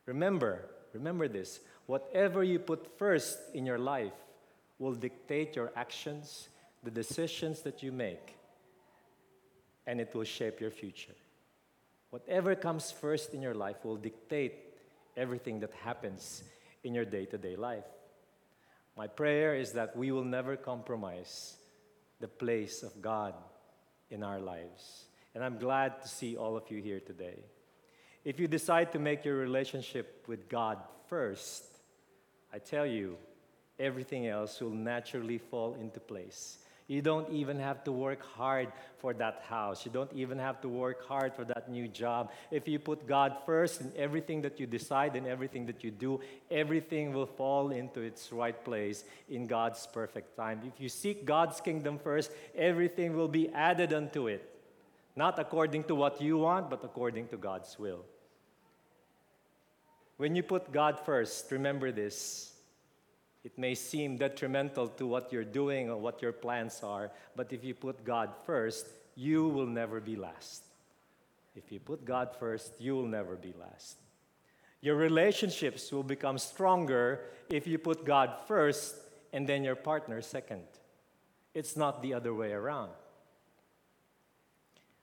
Remember, 0.05 0.69
remember 0.93 1.27
this 1.27 1.61
whatever 1.87 2.45
you 2.45 2.59
put 2.59 2.99
first 2.99 3.39
in 3.55 3.65
your 3.65 3.79
life 3.79 4.13
will 4.79 4.93
dictate 4.93 5.57
your 5.57 5.73
actions, 5.75 6.51
the 6.83 6.91
decisions 6.91 7.63
that 7.63 7.83
you 7.83 7.93
make, 7.93 8.37
and 9.87 9.99
it 9.99 10.15
will 10.15 10.25
shape 10.25 10.61
your 10.61 10.71
future. 10.71 11.17
Whatever 12.11 12.55
comes 12.55 12.91
first 12.91 13.33
in 13.33 13.41
your 13.41 13.55
life 13.55 13.83
will 13.87 13.97
dictate 13.97 14.53
everything 15.17 15.61
that 15.61 15.73
happens 15.83 16.43
in 16.85 16.95
your 16.95 17.07
day 17.07 17.25
to 17.25 17.39
day 17.39 17.57
life. 17.57 17.89
My 18.99 19.07
prayer 19.07 19.55
is 19.55 19.73
that 19.73 19.97
we 19.97 20.13
will 20.13 20.25
never 20.25 20.57
compromise 20.57 21.57
the 22.21 22.29
place 22.29 22.83
of 22.83 23.01
God 23.01 23.35
in 24.11 24.23
our 24.23 24.39
lives. 24.39 25.07
And 25.35 25.43
I'm 25.43 25.59
glad 25.59 26.03
to 26.03 26.09
see 26.09 26.37
all 26.37 26.57
of 26.57 26.71
you 26.71 26.83
here 26.83 27.01
today. 27.01 27.45
If 28.25 28.39
you 28.39 28.49
decide 28.49 28.93
to 28.93 28.99
make 28.99 29.25
your 29.25 29.37
relationship 29.37 30.25
with 30.27 30.49
God 30.49 30.79
first, 31.09 31.65
I 32.53 32.59
tell 32.59 32.87
you, 32.87 33.17
everything 33.79 34.27
else 34.27 34.61
will 34.61 34.71
naturally 34.71 35.39
fall 35.39 35.75
into 35.81 36.01
place. 36.01 36.59
You 36.91 37.03
don't 37.03 37.31
even 37.31 37.61
have 37.61 37.85
to 37.85 37.93
work 37.93 38.21
hard 38.35 38.73
for 38.99 39.15
that 39.15 39.45
house. 39.49 39.87
You 39.87 39.93
don't 39.93 40.13
even 40.13 40.41
have 40.41 40.61
to 40.63 40.69
work 40.69 41.07
hard 41.07 41.33
for 41.37 41.45
that 41.45 41.71
new 41.71 41.87
job. 41.87 42.33
If 42.51 42.67
you 42.67 42.81
put 42.81 43.07
God 43.07 43.37
first 43.47 43.81
in 43.81 43.93
everything 43.97 44.43
that 44.43 44.59
you 44.59 44.67
decide 44.67 45.15
and 45.15 45.25
everything 45.25 45.67
that 45.67 45.85
you 45.85 45.93
do, 45.93 46.21
everything 46.51 47.13
will 47.13 47.27
fall 47.27 47.71
into 47.71 48.01
its 48.01 48.33
right 48.33 48.65
place 48.65 49.05
in 49.29 49.47
God's 49.47 49.87
perfect 49.87 50.37
time. 50.37 50.63
If 50.67 50.81
you 50.81 50.89
seek 50.89 51.25
God's 51.25 51.61
kingdom 51.61 51.97
first, 51.97 52.33
everything 52.57 53.17
will 53.17 53.29
be 53.29 53.49
added 53.51 53.93
unto 53.93 54.27
it. 54.27 54.43
Not 55.15 55.39
according 55.39 55.85
to 55.85 55.95
what 55.95 56.21
you 56.21 56.39
want, 56.39 56.71
but 56.71 56.83
according 56.83 57.29
to 57.29 57.37
God's 57.37 57.79
will. 57.79 58.05
When 60.17 60.35
you 60.35 60.43
put 60.43 60.73
God 60.73 60.99
first, 60.99 61.53
remember 61.53 61.93
this 61.93 62.50
it 63.43 63.57
may 63.57 63.75
seem 63.75 64.17
detrimental 64.19 64.89
to 64.89 65.07
what 65.07 65.33
you're 65.33 65.45
doing 65.45 65.89
or 65.89 65.97
what 65.97 66.21
your 66.21 66.33
plans 66.33 66.81
are, 66.83 67.11
but 67.35 67.53
if 67.53 67.65
you 67.65 67.75
put 67.75 68.05
God 68.05 68.31
first, 68.45 68.87
you 69.15 69.49
will 69.49 69.67
never 69.67 70.01
be 70.01 70.15
last. 70.15 70.65
If 71.57 71.73
you 71.73 71.81
put 71.81 72.05
God 72.05 72.37
first, 72.39 72.73
you 72.79 72.95
will 72.95 73.07
never 73.07 73.37
be 73.37 73.55
last. 73.59 73.97
Your 74.83 74.97
relationships 74.97 75.91
will 75.91 76.03
become 76.03 76.39
stronger 76.39 77.21
if 77.49 77.67
you 77.67 77.79
put 77.79 78.05
God 78.05 78.35
first 78.47 78.97
and 79.33 79.47
then 79.47 79.65
your 79.65 79.75
partner 79.75 80.21
second. 80.21 80.65
It's 81.55 81.77
not 81.77 82.03
the 82.03 82.15
other 82.15 82.35
way 82.35 82.53
around. 82.53 82.91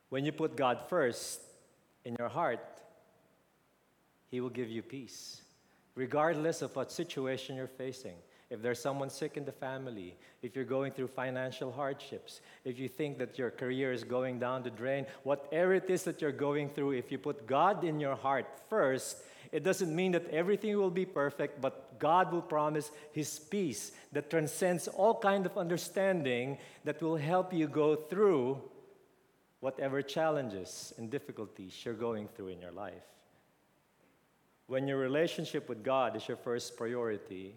When 0.10 0.26
you 0.26 0.32
put 0.32 0.56
God 0.56 0.80
first 0.88 1.42
in 2.06 2.16
your 2.18 2.30
heart, 2.30 2.82
He 4.30 4.40
will 4.42 4.50
give 4.50 4.70
you 4.70 4.82
peace, 4.82 5.42
regardless 5.96 6.62
of 6.62 6.76
what 6.76 6.92
situation 6.92 7.56
you're 7.56 7.68
facing 7.68 8.16
if 8.50 8.62
there's 8.62 8.80
someone 8.80 9.10
sick 9.10 9.36
in 9.36 9.44
the 9.44 9.52
family, 9.52 10.16
if 10.42 10.56
you're 10.56 10.64
going 10.64 10.94
through 10.94 11.08
financial 11.08 11.72
hardships, 11.72 12.40
if 12.64 12.80
you 12.80 12.88
think 12.88 13.18
that 13.18 13.38
your 13.38 13.52
career 13.52 13.92
is 13.92 14.04
going 14.04 14.40
down 14.40 14.64
the 14.64 14.70
drain, 14.70 15.06
whatever 15.24 15.74
it 15.74 15.90
is 15.90 16.04
that 16.04 16.22
you're 16.22 16.32
going 16.32 16.70
through, 16.70 16.92
if 16.92 17.12
you 17.12 17.18
put 17.18 17.46
God 17.46 17.84
in 17.84 18.00
your 18.00 18.16
heart 18.16 18.46
first, 18.70 19.24
it 19.52 19.64
doesn't 19.64 19.94
mean 19.94 20.14
that 20.14 20.30
everything 20.30 20.78
will 20.78 20.90
be 20.92 21.06
perfect, 21.06 21.62
but 21.62 22.00
God 22.00 22.32
will 22.32 22.42
promise 22.42 22.92
His 23.12 23.38
peace 23.40 23.92
that 24.14 24.30
transcends 24.30 24.88
all 24.88 25.20
kind 25.20 25.46
of 25.46 25.58
understanding 25.58 26.58
that 26.86 27.02
will 27.02 27.18
help 27.18 27.54
you 27.54 27.68
go 27.68 27.96
through 27.96 28.62
whatever 29.60 30.02
challenges 30.02 30.94
and 30.98 31.10
difficulties 31.10 31.82
you're 31.84 31.94
going 31.94 32.28
through 32.28 32.50
in 32.50 32.62
your 32.62 32.72
life. 32.72 33.04
When 34.68 34.88
your 34.88 34.98
relationship 34.98 35.68
with 35.70 35.84
God 35.84 36.16
is 36.16 36.28
your 36.28 36.38
first 36.38 36.78
priority, 36.78 37.56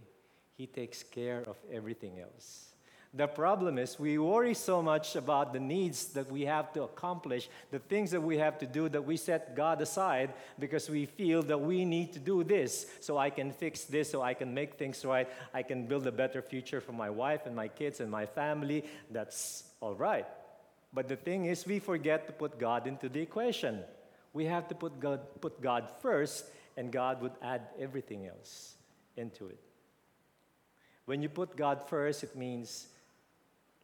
he 0.60 0.66
takes 0.66 1.02
care 1.02 1.42
of 1.46 1.56
everything 1.72 2.20
else. 2.20 2.74
The 3.14 3.26
problem 3.26 3.78
is 3.78 3.98
we 3.98 4.18
worry 4.18 4.52
so 4.52 4.82
much 4.82 5.16
about 5.16 5.54
the 5.54 5.58
needs 5.58 6.08
that 6.16 6.30
we 6.30 6.42
have 6.42 6.70
to 6.74 6.82
accomplish, 6.82 7.48
the 7.70 7.78
things 7.78 8.10
that 8.10 8.20
we 8.20 8.36
have 8.36 8.58
to 8.58 8.66
do, 8.66 8.90
that 8.90 9.06
we 9.06 9.16
set 9.16 9.56
God 9.56 9.80
aside 9.80 10.34
because 10.58 10.90
we 10.90 11.06
feel 11.06 11.42
that 11.44 11.58
we 11.58 11.86
need 11.86 12.12
to 12.12 12.18
do 12.18 12.44
this 12.44 12.86
so 13.00 13.16
I 13.16 13.30
can 13.30 13.52
fix 13.52 13.84
this, 13.84 14.10
so 14.10 14.20
I 14.20 14.34
can 14.34 14.52
make 14.52 14.74
things 14.74 15.02
right, 15.02 15.26
I 15.54 15.62
can 15.62 15.86
build 15.86 16.06
a 16.06 16.12
better 16.12 16.42
future 16.42 16.82
for 16.82 16.92
my 16.92 17.08
wife 17.08 17.46
and 17.46 17.56
my 17.56 17.68
kids 17.68 18.00
and 18.00 18.10
my 18.10 18.26
family. 18.26 18.84
That's 19.10 19.64
all 19.80 19.94
right. 19.94 20.26
But 20.92 21.08
the 21.08 21.16
thing 21.16 21.46
is, 21.46 21.64
we 21.64 21.78
forget 21.78 22.26
to 22.26 22.34
put 22.34 22.58
God 22.58 22.86
into 22.86 23.08
the 23.08 23.20
equation. 23.20 23.80
We 24.34 24.44
have 24.44 24.68
to 24.68 24.74
put 24.74 25.00
God, 25.00 25.20
put 25.40 25.62
God 25.62 25.88
first, 26.02 26.44
and 26.76 26.92
God 26.92 27.22
would 27.22 27.36
add 27.42 27.62
everything 27.78 28.26
else 28.26 28.74
into 29.16 29.46
it. 29.46 29.69
When 31.10 31.22
you 31.22 31.28
put 31.28 31.56
God 31.56 31.82
first, 31.88 32.22
it 32.22 32.36
means 32.36 32.86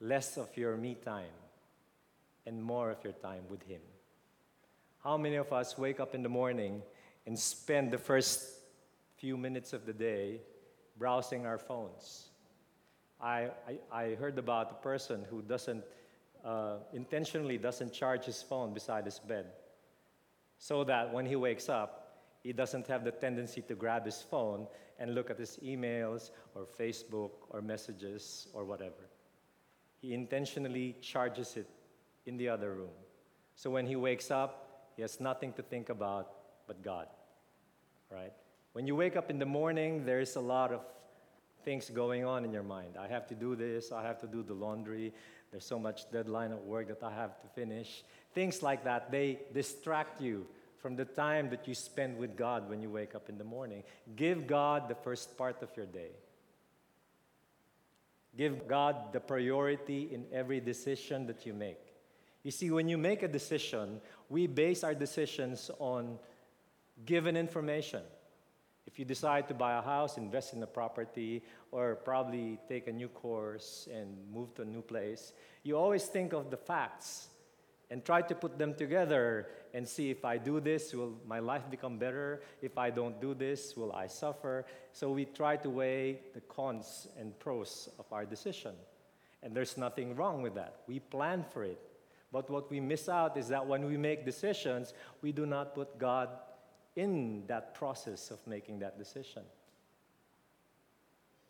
less 0.00 0.36
of 0.36 0.56
your 0.56 0.76
me 0.76 0.94
time 0.94 1.36
and 2.46 2.62
more 2.62 2.92
of 2.92 3.02
your 3.02 3.14
time 3.14 3.42
with 3.50 3.64
Him. 3.64 3.80
How 5.02 5.16
many 5.16 5.34
of 5.34 5.52
us 5.52 5.76
wake 5.76 5.98
up 5.98 6.14
in 6.14 6.22
the 6.22 6.28
morning 6.28 6.82
and 7.26 7.36
spend 7.36 7.90
the 7.90 7.98
first 7.98 8.48
few 9.16 9.36
minutes 9.36 9.72
of 9.72 9.86
the 9.86 9.92
day 9.92 10.38
browsing 11.00 11.46
our 11.46 11.58
phones? 11.58 12.28
I, 13.20 13.50
I, 13.66 13.78
I 14.04 14.14
heard 14.14 14.38
about 14.38 14.70
a 14.70 14.80
person 14.80 15.26
who 15.28 15.42
doesn't 15.42 15.82
uh, 16.44 16.76
intentionally 16.92 17.58
doesn't 17.58 17.92
charge 17.92 18.26
his 18.26 18.40
phone 18.40 18.72
beside 18.72 19.04
his 19.04 19.18
bed 19.18 19.46
so 20.58 20.84
that 20.84 21.12
when 21.12 21.26
he 21.26 21.34
wakes 21.34 21.68
up, 21.68 22.05
he 22.46 22.52
doesn't 22.52 22.86
have 22.86 23.02
the 23.02 23.10
tendency 23.10 23.60
to 23.60 23.74
grab 23.74 24.04
his 24.04 24.22
phone 24.22 24.68
and 25.00 25.16
look 25.16 25.30
at 25.30 25.38
his 25.38 25.58
emails 25.64 26.30
or 26.54 26.64
Facebook 26.64 27.32
or 27.50 27.60
messages 27.60 28.46
or 28.54 28.64
whatever. 28.64 29.10
He 30.00 30.14
intentionally 30.14 30.94
charges 31.00 31.56
it 31.56 31.68
in 32.24 32.36
the 32.36 32.48
other 32.48 32.72
room. 32.72 32.96
So 33.56 33.68
when 33.70 33.84
he 33.84 33.96
wakes 33.96 34.30
up, 34.30 34.92
he 34.94 35.02
has 35.02 35.18
nothing 35.18 35.54
to 35.54 35.62
think 35.62 35.88
about 35.88 36.30
but 36.68 36.84
God. 36.84 37.08
Right? 38.12 38.32
When 38.74 38.86
you 38.86 38.94
wake 38.94 39.16
up 39.16 39.28
in 39.28 39.40
the 39.40 39.46
morning, 39.46 40.06
there's 40.06 40.36
a 40.36 40.40
lot 40.40 40.72
of 40.72 40.82
things 41.64 41.90
going 41.90 42.24
on 42.24 42.44
in 42.44 42.52
your 42.52 42.62
mind. 42.62 42.94
I 42.96 43.08
have 43.08 43.26
to 43.26 43.34
do 43.34 43.56
this, 43.56 43.90
I 43.90 44.04
have 44.04 44.20
to 44.20 44.28
do 44.28 44.44
the 44.44 44.54
laundry, 44.54 45.12
there's 45.50 45.66
so 45.66 45.80
much 45.80 46.08
deadline 46.12 46.52
at 46.52 46.62
work 46.62 46.86
that 46.86 47.02
I 47.02 47.12
have 47.12 47.40
to 47.40 47.48
finish. 47.48 48.04
Things 48.34 48.62
like 48.62 48.84
that, 48.84 49.10
they 49.10 49.40
distract 49.52 50.20
you 50.20 50.46
from 50.80 50.96
the 50.96 51.04
time 51.04 51.50
that 51.50 51.66
you 51.66 51.74
spend 51.74 52.16
with 52.18 52.36
God 52.36 52.68
when 52.68 52.80
you 52.80 52.90
wake 52.90 53.14
up 53.14 53.28
in 53.28 53.38
the 53.38 53.44
morning. 53.44 53.82
Give 54.14 54.46
God 54.46 54.88
the 54.88 54.94
first 54.94 55.36
part 55.36 55.62
of 55.62 55.70
your 55.76 55.86
day. 55.86 56.10
Give 58.36 58.68
God 58.68 59.12
the 59.12 59.20
priority 59.20 60.08
in 60.12 60.26
every 60.32 60.60
decision 60.60 61.26
that 61.26 61.46
you 61.46 61.54
make. 61.54 61.80
You 62.42 62.50
see, 62.50 62.70
when 62.70 62.88
you 62.88 62.98
make 62.98 63.22
a 63.22 63.28
decision, 63.28 64.00
we 64.28 64.46
base 64.46 64.84
our 64.84 64.94
decisions 64.94 65.70
on 65.78 66.18
given 67.04 67.36
information. 67.36 68.02
If 68.86 68.98
you 68.98 69.04
decide 69.04 69.48
to 69.48 69.54
buy 69.54 69.78
a 69.78 69.82
house, 69.82 70.16
invest 70.16 70.52
in 70.54 70.62
a 70.62 70.66
property, 70.66 71.42
or 71.72 71.96
probably 71.96 72.58
take 72.68 72.86
a 72.86 72.92
new 72.92 73.08
course 73.08 73.88
and 73.92 74.16
move 74.32 74.54
to 74.54 74.62
a 74.62 74.64
new 74.64 74.82
place, 74.82 75.32
you 75.64 75.76
always 75.76 76.04
think 76.04 76.32
of 76.32 76.50
the 76.50 76.56
facts 76.56 77.28
and 77.90 78.04
try 78.04 78.20
to 78.22 78.34
put 78.34 78.58
them 78.58 78.74
together 78.74 79.46
and 79.72 79.86
see 79.86 80.10
if 80.10 80.24
I 80.24 80.38
do 80.38 80.60
this, 80.60 80.92
will 80.92 81.14
my 81.26 81.38
life 81.38 81.70
become 81.70 81.98
better? 81.98 82.42
If 82.62 82.78
I 82.78 82.90
don't 82.90 83.20
do 83.20 83.34
this, 83.34 83.76
will 83.76 83.92
I 83.92 84.06
suffer? 84.06 84.64
So 84.92 85.12
we 85.12 85.26
try 85.26 85.56
to 85.58 85.70
weigh 85.70 86.20
the 86.34 86.40
cons 86.40 87.08
and 87.18 87.38
pros 87.38 87.88
of 87.98 88.06
our 88.12 88.24
decision. 88.24 88.72
And 89.42 89.54
there's 89.54 89.76
nothing 89.76 90.16
wrong 90.16 90.42
with 90.42 90.54
that. 90.54 90.80
We 90.88 90.98
plan 90.98 91.44
for 91.52 91.62
it. 91.62 91.78
But 92.32 92.50
what 92.50 92.70
we 92.70 92.80
miss 92.80 93.08
out 93.08 93.36
is 93.36 93.48
that 93.48 93.66
when 93.66 93.84
we 93.86 93.96
make 93.96 94.24
decisions, 94.24 94.92
we 95.22 95.30
do 95.30 95.46
not 95.46 95.74
put 95.74 95.98
God 95.98 96.28
in 96.96 97.44
that 97.46 97.74
process 97.74 98.30
of 98.30 98.44
making 98.46 98.80
that 98.80 98.98
decision. 98.98 99.42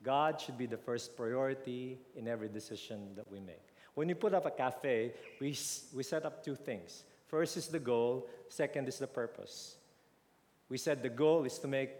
God 0.03 0.41
should 0.41 0.59
be 0.59 0.67
the 0.67 0.77
first 0.77 1.17
priority 1.17 1.99
in 2.15 2.29
every 2.29 2.49
decision 2.49 3.15
that 3.17 3.31
we 3.31 3.41
make. 3.41 3.63
When 3.97 4.11
you 4.11 4.15
put 4.15 4.35
up 4.35 4.45
a 4.45 4.51
cafe, 4.51 5.15
we, 5.41 5.57
we 5.95 6.03
set 6.03 6.27
up 6.27 6.45
two 6.45 6.55
things. 6.55 7.05
First 7.29 7.57
is 7.57 7.69
the 7.69 7.79
goal, 7.79 8.29
second 8.51 8.89
is 8.89 8.99
the 8.99 9.07
purpose. 9.07 9.77
We 10.69 10.77
said 10.77 11.03
the 11.03 11.09
goal 11.09 11.45
is 11.45 11.59
to 11.61 11.67
make 11.67 11.93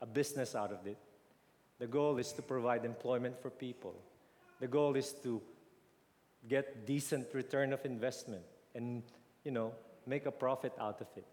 a 0.00 0.06
business 0.06 0.54
out 0.54 0.70
of 0.70 0.86
it. 0.86 0.96
The 1.80 1.88
goal 1.88 2.18
is 2.18 2.30
to 2.34 2.42
provide 2.42 2.84
employment 2.84 3.42
for 3.42 3.50
people. 3.50 3.96
The 4.60 4.68
goal 4.68 4.94
is 4.94 5.12
to 5.24 5.42
get 6.48 6.86
decent 6.86 7.26
return 7.34 7.72
of 7.72 7.84
investment 7.84 8.44
and, 8.76 9.02
you 9.42 9.50
know, 9.50 9.72
make 10.06 10.24
a 10.26 10.30
profit 10.30 10.72
out 10.80 11.00
of 11.00 11.08
it. 11.16 11.26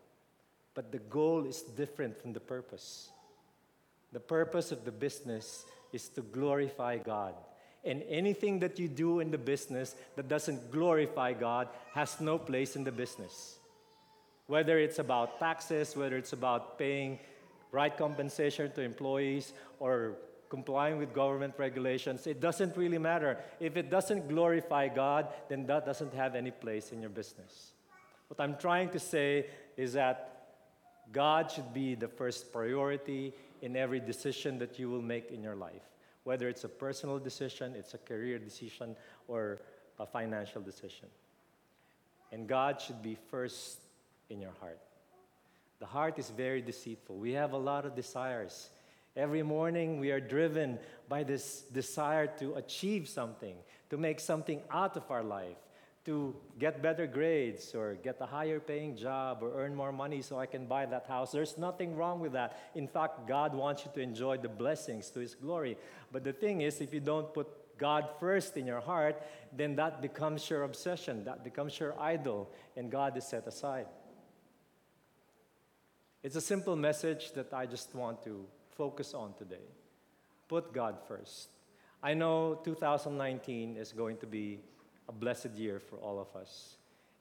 But 0.74 0.92
the 0.92 0.98
goal 0.98 1.46
is 1.46 1.62
different 1.62 2.20
from 2.20 2.34
the 2.34 2.39
purpose. 2.39 3.10
The 4.12 4.20
purpose 4.20 4.72
of 4.72 4.84
the 4.84 4.92
business 4.92 5.63
is 5.94 6.10
to 6.10 6.22
glorify 6.22 6.98
God 6.98 7.36
and 7.86 8.04
anything 8.10 8.60
that 8.60 8.80
you 8.80 8.88
do 8.88 9.20
in 9.20 9.32
the 9.32 9.38
business 9.38 9.96
that 10.15 10.27
doesn't 10.27 10.72
glorify 10.72 11.34
God 11.34 11.68
has 11.94 12.20
no 12.20 12.38
place 12.38 12.75
in 12.75 12.84
the 12.84 12.92
business. 12.92 13.58
Whether 14.48 14.80
it's 14.80 15.00
about 15.00 15.39
taxes, 15.39 15.96
whether 15.96 16.18
it's 16.18 16.34
about 16.34 16.77
paying 16.77 17.20
right 17.72 17.96
compensation 17.96 18.72
to 18.74 18.82
employees, 18.82 19.54
or 19.80 20.15
complying 20.50 20.98
with 20.98 21.13
government 21.13 21.54
regulations, 21.58 22.27
it 22.27 22.39
doesn't 22.39 22.77
really 22.77 22.98
matter. 22.98 23.38
If 23.60 23.77
it 23.77 23.89
doesn't 23.89 24.30
glorify 24.30 24.88
God, 24.88 25.27
then 25.50 25.65
that 25.68 25.86
doesn't 25.86 26.13
have 26.13 26.36
any 26.36 26.51
place 26.51 26.92
in 26.92 27.01
your 27.01 27.10
business. 27.10 27.72
What 28.27 28.39
I'm 28.39 28.58
trying 28.58 28.89
to 28.89 29.00
say 29.00 29.48
is 29.77 29.94
that 29.94 30.32
God 31.12 31.51
should 31.51 31.74
be 31.74 31.96
the 31.96 32.08
first 32.08 32.51
priority 32.54 33.34
in 33.62 33.75
every 33.75 34.00
decision 34.00 34.60
that 34.60 34.80
you 34.80 34.89
will 34.89 35.01
make 35.01 35.32
in 35.32 35.44
your 35.44 35.56
life 35.56 35.94
whether 36.25 36.50
it's 36.50 36.65
a 36.65 36.70
personal 36.70 37.17
decision, 37.17 37.74
it's 37.75 37.94
a 37.94 37.98
career 37.98 38.38
decision, 38.38 38.96
or 39.29 39.60
a 40.00 40.05
financial 40.05 40.62
decision. 40.62 41.08
And 42.32 42.48
God 42.48 42.82
should 42.82 43.01
be 43.01 43.17
first 43.29 43.79
in 44.29 44.41
your 44.41 44.51
heart. 44.60 44.79
The 45.79 45.86
heart 45.86 46.20
is 46.20 46.29
very 46.29 46.62
deceitful. 46.62 47.15
We 47.15 47.32
have 47.34 47.53
a 47.53 47.58
lot 47.58 47.86
of 47.86 47.96
desires. 47.96 48.70
Every 49.15 49.44
morning 49.44 50.00
we 50.00 50.12
are 50.12 50.20
driven 50.20 50.79
by 51.08 51.24
this 51.24 51.62
desire 51.72 52.27
to 52.39 52.55
achieve 52.55 53.08
something, 53.08 53.55
to 53.89 53.98
make 53.98 54.20
something 54.20 54.62
out 54.72 54.98
of 54.98 55.10
our 55.10 55.24
life 55.24 55.58
to 56.05 56.35
get 56.59 56.81
better 56.81 57.07
grades 57.07 57.74
or 57.74 57.95
get 57.95 58.17
a 58.21 58.25
higher 58.25 58.59
paying 58.59 58.95
job 58.95 59.39
or 59.41 59.59
earn 59.59 59.75
more 59.75 59.91
money 59.91 60.21
so 60.21 60.39
I 60.39 60.45
can 60.45 60.67
buy 60.67 60.85
that 60.85 61.07
house. 61.07 61.31
There's 61.31 61.57
nothing 61.57 61.95
wrong 61.95 62.19
with 62.19 62.33
that. 62.33 62.59
In 62.75 62.88
fact, 62.88 63.27
God 63.27 63.55
wants 63.55 63.85
you 63.85 63.91
to 63.95 64.01
enjoy 64.01 64.38
the 64.38 64.50
blessings 64.50 65.09
to 65.12 65.19
His 65.19 65.33
glory. 65.33 65.77
But 66.12 66.24
the 66.24 66.33
thing 66.33 66.62
is, 66.62 66.79
if 66.79 66.93
you 66.93 67.00
don't 67.00 67.33
put 67.33 67.47
God 67.77 68.07
first 68.19 68.55
in 68.55 68.67
your 68.67 68.81
heart, 68.81 69.21
then 69.51 69.75
that 69.77 70.01
becomes 70.01 70.47
your 70.50 70.63
obsession, 70.63 71.24
that 71.25 71.43
becomes 71.43 71.79
your 71.79 72.00
idol, 72.00 72.51
and 72.77 72.91
God 72.91 73.17
is 73.17 73.25
set 73.25 73.47
aside. 73.47 73.88
It's 76.23 76.36
a 76.36 76.41
simple 76.41 76.75
message 76.75 77.34
that 77.34 77.53
I 77.53 77.65
just 77.65 77.93
want 77.93 78.23
to 78.23 78.45
focus 78.77 79.13
on 79.13 79.34
today. 79.34 79.67
Put 80.47 80.73
God 80.73 80.97
first. 81.08 81.49
I 82.01 82.13
know 82.13 82.60
2019 82.63 83.77
is 83.77 83.91
going 83.91 84.17
to 84.17 84.27
be 84.27 84.60
a 85.08 85.12
blessed 85.12 85.56
year 85.56 85.80
for 85.80 85.98
all 85.98 86.20
of 86.20 86.39
us. 86.39 86.76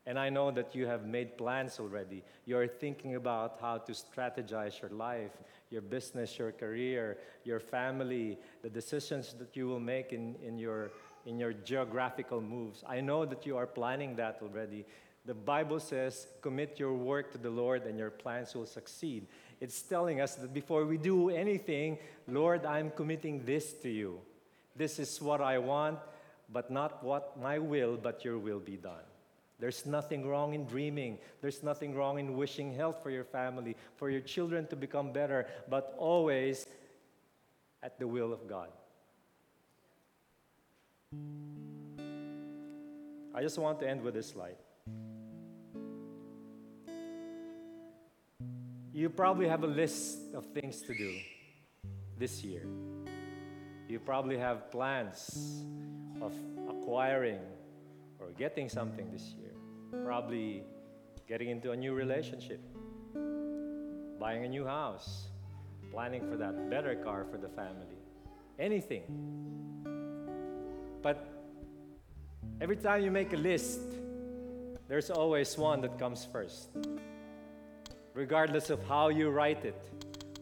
And 0.07 0.19
I 0.19 0.29
know 0.29 0.51
that 0.51 0.75
you 0.75 0.87
have 0.87 1.07
made 1.07 1.39
plans 1.39 1.81
already. 1.81 2.23
You're 2.45 2.69
thinking 2.69 3.15
about 3.15 3.57
how 3.61 3.79
to 3.79 3.93
strategize 3.93 4.81
your 4.83 4.91
life, 4.91 5.33
your 5.71 5.81
business, 5.81 6.39
your 6.39 6.53
career, 6.53 7.17
your 7.45 7.59
family, 7.59 8.39
the 8.63 8.69
decisions 8.69 9.35
that 9.39 9.57
you 9.57 9.67
will 9.67 9.81
make 9.81 10.13
in, 10.13 10.37
in, 10.43 10.59
your, 10.59 10.91
in 11.25 11.39
your 11.39 11.55
geographical 11.55 12.43
moves. 12.43 12.85
I 12.87 13.01
know 13.01 13.25
that 13.25 13.47
you 13.47 13.57
are 13.57 13.67
planning 13.67 14.15
that 14.17 14.41
already. 14.43 14.85
The 15.25 15.33
Bible 15.35 15.81
says, 15.81 16.27
commit 16.43 16.79
your 16.79 16.93
work 16.93 17.33
to 17.33 17.39
the 17.39 17.49
Lord 17.49 17.87
and 17.87 17.99
your 17.99 18.11
plans 18.11 18.55
will 18.55 18.67
succeed. 18.67 19.27
It's 19.59 19.81
telling 19.81 20.21
us 20.21 20.35
that 20.35 20.53
before 20.53 20.85
we 20.85 20.99
do 20.99 21.31
anything, 21.31 21.97
Lord, 22.29 22.67
I'm 22.67 22.91
committing 22.91 23.47
this 23.47 23.73
to 23.81 23.89
you. 23.89 24.21
This 24.77 24.99
is 24.99 25.23
what 25.23 25.41
I 25.41 25.57
want 25.57 25.99
but 26.55 26.71
not 26.71 27.03
what 27.03 27.39
my 27.39 27.59
will, 27.59 27.97
but 27.97 28.25
your 28.25 28.39
will 28.39 28.61
be 28.61 28.77
done. 28.77 29.05
There's 29.59 29.85
nothing 29.85 30.27
wrong 30.27 30.55
in 30.55 30.65
dreaming. 30.67 31.19
There's 31.41 31.65
nothing 31.65 31.95
wrong 31.95 32.21
in 32.21 32.37
wishing 32.37 32.73
health 32.73 33.03
for 33.03 33.11
your 33.11 33.25
family, 33.25 33.77
for 33.97 34.09
your 34.09 34.21
children 34.21 34.67
to 34.69 34.77
become 34.77 35.13
better, 35.13 35.47
but 35.69 35.95
always 35.99 36.67
at 37.83 37.99
the 37.99 38.07
will 38.07 38.33
of 38.33 38.47
God. 38.49 38.69
I 43.35 43.43
just 43.43 43.59
want 43.59 43.81
to 43.81 43.89
end 43.89 44.01
with 44.03 44.15
this 44.15 44.29
slide. 44.31 44.57
You 48.93 49.11
probably 49.11 49.49
have 49.49 49.65
a 49.65 49.73
list 49.83 50.19
of 50.35 50.47
things 50.47 50.83
to 50.83 50.97
do 50.97 51.17
this 52.17 52.45
year. 52.45 52.65
You 53.89 53.99
probably 53.99 54.39
have 54.39 54.71
plans 54.71 55.65
of 56.25 56.33
acquiring 56.69 57.41
or 58.19 58.31
getting 58.39 58.69
something 58.69 59.11
this 59.13 59.35
year. 59.39 59.53
Probably 60.05 60.65
getting 61.29 61.51
into 61.51 61.73
a 61.73 61.77
new 61.77 61.93
relationship, 61.93 62.61
buying 64.19 64.45
a 64.45 64.49
new 64.49 64.65
house, 64.65 65.29
planning 65.93 66.27
for 66.29 66.37
that 66.37 66.71
better 66.71 66.95
car 66.97 67.27
for 67.31 67.37
the 67.37 67.49
family, 67.49 67.99
anything. 68.59 69.03
But 71.03 71.29
every 72.61 72.77
time 72.77 73.05
you 73.05 73.11
make 73.11 73.33
a 73.33 73.37
list, 73.37 73.81
there's 74.89 75.11
always 75.11 75.57
one 75.59 75.83
that 75.83 75.99
comes 75.99 76.27
first, 76.31 76.71
regardless 78.15 78.71
of 78.71 78.83
how 78.89 79.09
you 79.09 79.29
write 79.31 79.65
it. 79.65 79.81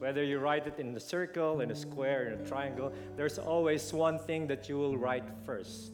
Whether 0.03 0.25
you 0.25 0.41
write 0.41 0.67
it 0.67 0.81
in 0.81 0.97
a 0.97 0.99
circle, 0.99 1.61
in 1.61 1.71
a 1.71 1.77
square, 1.77 2.27
in 2.27 2.41
a 2.41 2.45
triangle, 2.45 2.93
there's 3.17 3.39
always 3.39 3.93
one 3.93 4.19
thing 4.19 4.49
that 4.49 4.69
you 4.69 4.77
will 4.77 4.97
write 4.99 5.23
first. 5.47 5.93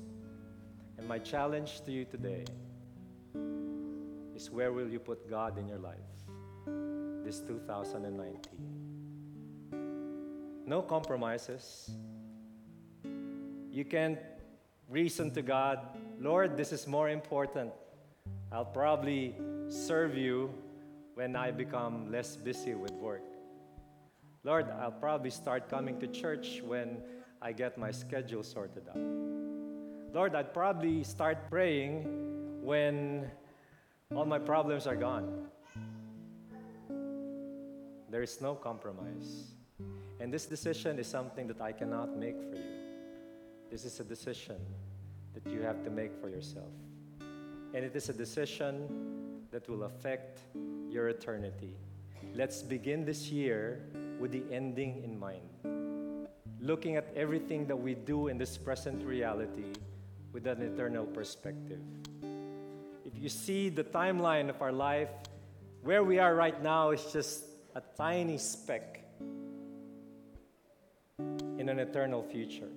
And 0.96 1.06
my 1.06 1.18
challenge 1.18 1.82
to 1.84 1.92
you 1.92 2.06
today 2.06 2.46
is 4.34 4.50
where 4.50 4.72
will 4.72 4.88
you 4.88 4.98
put 4.98 5.28
God 5.28 5.58
in 5.58 5.68
your 5.68 5.76
life 5.76 5.98
this 7.22 7.40
2019? 7.40 8.40
No 10.64 10.80
compromises. 10.80 11.90
You 13.70 13.84
can't 13.84 14.18
reason 14.88 15.32
to 15.32 15.42
God, 15.42 15.80
Lord, 16.18 16.56
this 16.56 16.72
is 16.72 16.86
more 16.86 17.10
important. 17.10 17.72
I'll 18.50 18.64
probably 18.64 19.34
serve 19.68 20.16
you 20.16 20.48
when 21.12 21.36
I 21.36 21.50
become 21.50 22.10
less 22.10 22.36
busy 22.36 22.72
with 22.72 22.92
work. 22.92 23.37
Lord, 24.44 24.70
I'll 24.80 24.92
probably 24.92 25.30
start 25.30 25.68
coming 25.68 25.98
to 25.98 26.06
church 26.06 26.62
when 26.64 27.02
I 27.42 27.52
get 27.52 27.76
my 27.76 27.90
schedule 27.90 28.42
sorted 28.42 28.88
out. 28.88 30.14
Lord, 30.14 30.34
I'd 30.34 30.54
probably 30.54 31.04
start 31.04 31.50
praying 31.50 32.04
when 32.62 33.30
all 34.14 34.24
my 34.24 34.38
problems 34.38 34.86
are 34.86 34.96
gone. 34.96 35.48
There 38.10 38.22
is 38.22 38.40
no 38.40 38.54
compromise. 38.54 39.52
And 40.20 40.32
this 40.32 40.46
decision 40.46 40.98
is 40.98 41.06
something 41.06 41.46
that 41.48 41.60
I 41.60 41.72
cannot 41.72 42.16
make 42.16 42.40
for 42.40 42.56
you. 42.56 42.78
This 43.70 43.84
is 43.84 44.00
a 44.00 44.04
decision 44.04 44.56
that 45.34 45.46
you 45.52 45.60
have 45.60 45.84
to 45.84 45.90
make 45.90 46.16
for 46.20 46.28
yourself. 46.28 46.72
And 47.74 47.84
it 47.84 47.94
is 47.94 48.08
a 48.08 48.14
decision 48.14 49.44
that 49.50 49.68
will 49.68 49.82
affect 49.82 50.40
your 50.88 51.08
eternity. 51.08 51.76
Let's 52.34 52.62
begin 52.62 53.04
this 53.04 53.30
year 53.30 53.82
with 54.18 54.32
the 54.32 54.42
ending 54.50 55.02
in 55.02 55.18
mind. 55.18 55.48
Looking 56.60 56.96
at 56.96 57.12
everything 57.14 57.66
that 57.66 57.76
we 57.76 57.94
do 57.94 58.28
in 58.28 58.38
this 58.38 58.58
present 58.58 59.04
reality 59.04 59.72
with 60.32 60.46
an 60.46 60.62
eternal 60.62 61.06
perspective. 61.06 61.80
If 63.04 63.16
you 63.16 63.28
see 63.28 63.68
the 63.68 63.84
timeline 63.84 64.48
of 64.48 64.60
our 64.60 64.72
life, 64.72 65.08
where 65.82 66.02
we 66.02 66.18
are 66.18 66.34
right 66.34 66.60
now 66.62 66.90
is 66.90 67.04
just 67.12 67.44
a 67.74 67.82
tiny 67.96 68.38
speck 68.38 69.04
in 71.18 71.68
an 71.68 71.78
eternal 71.78 72.22
future. 72.22 72.68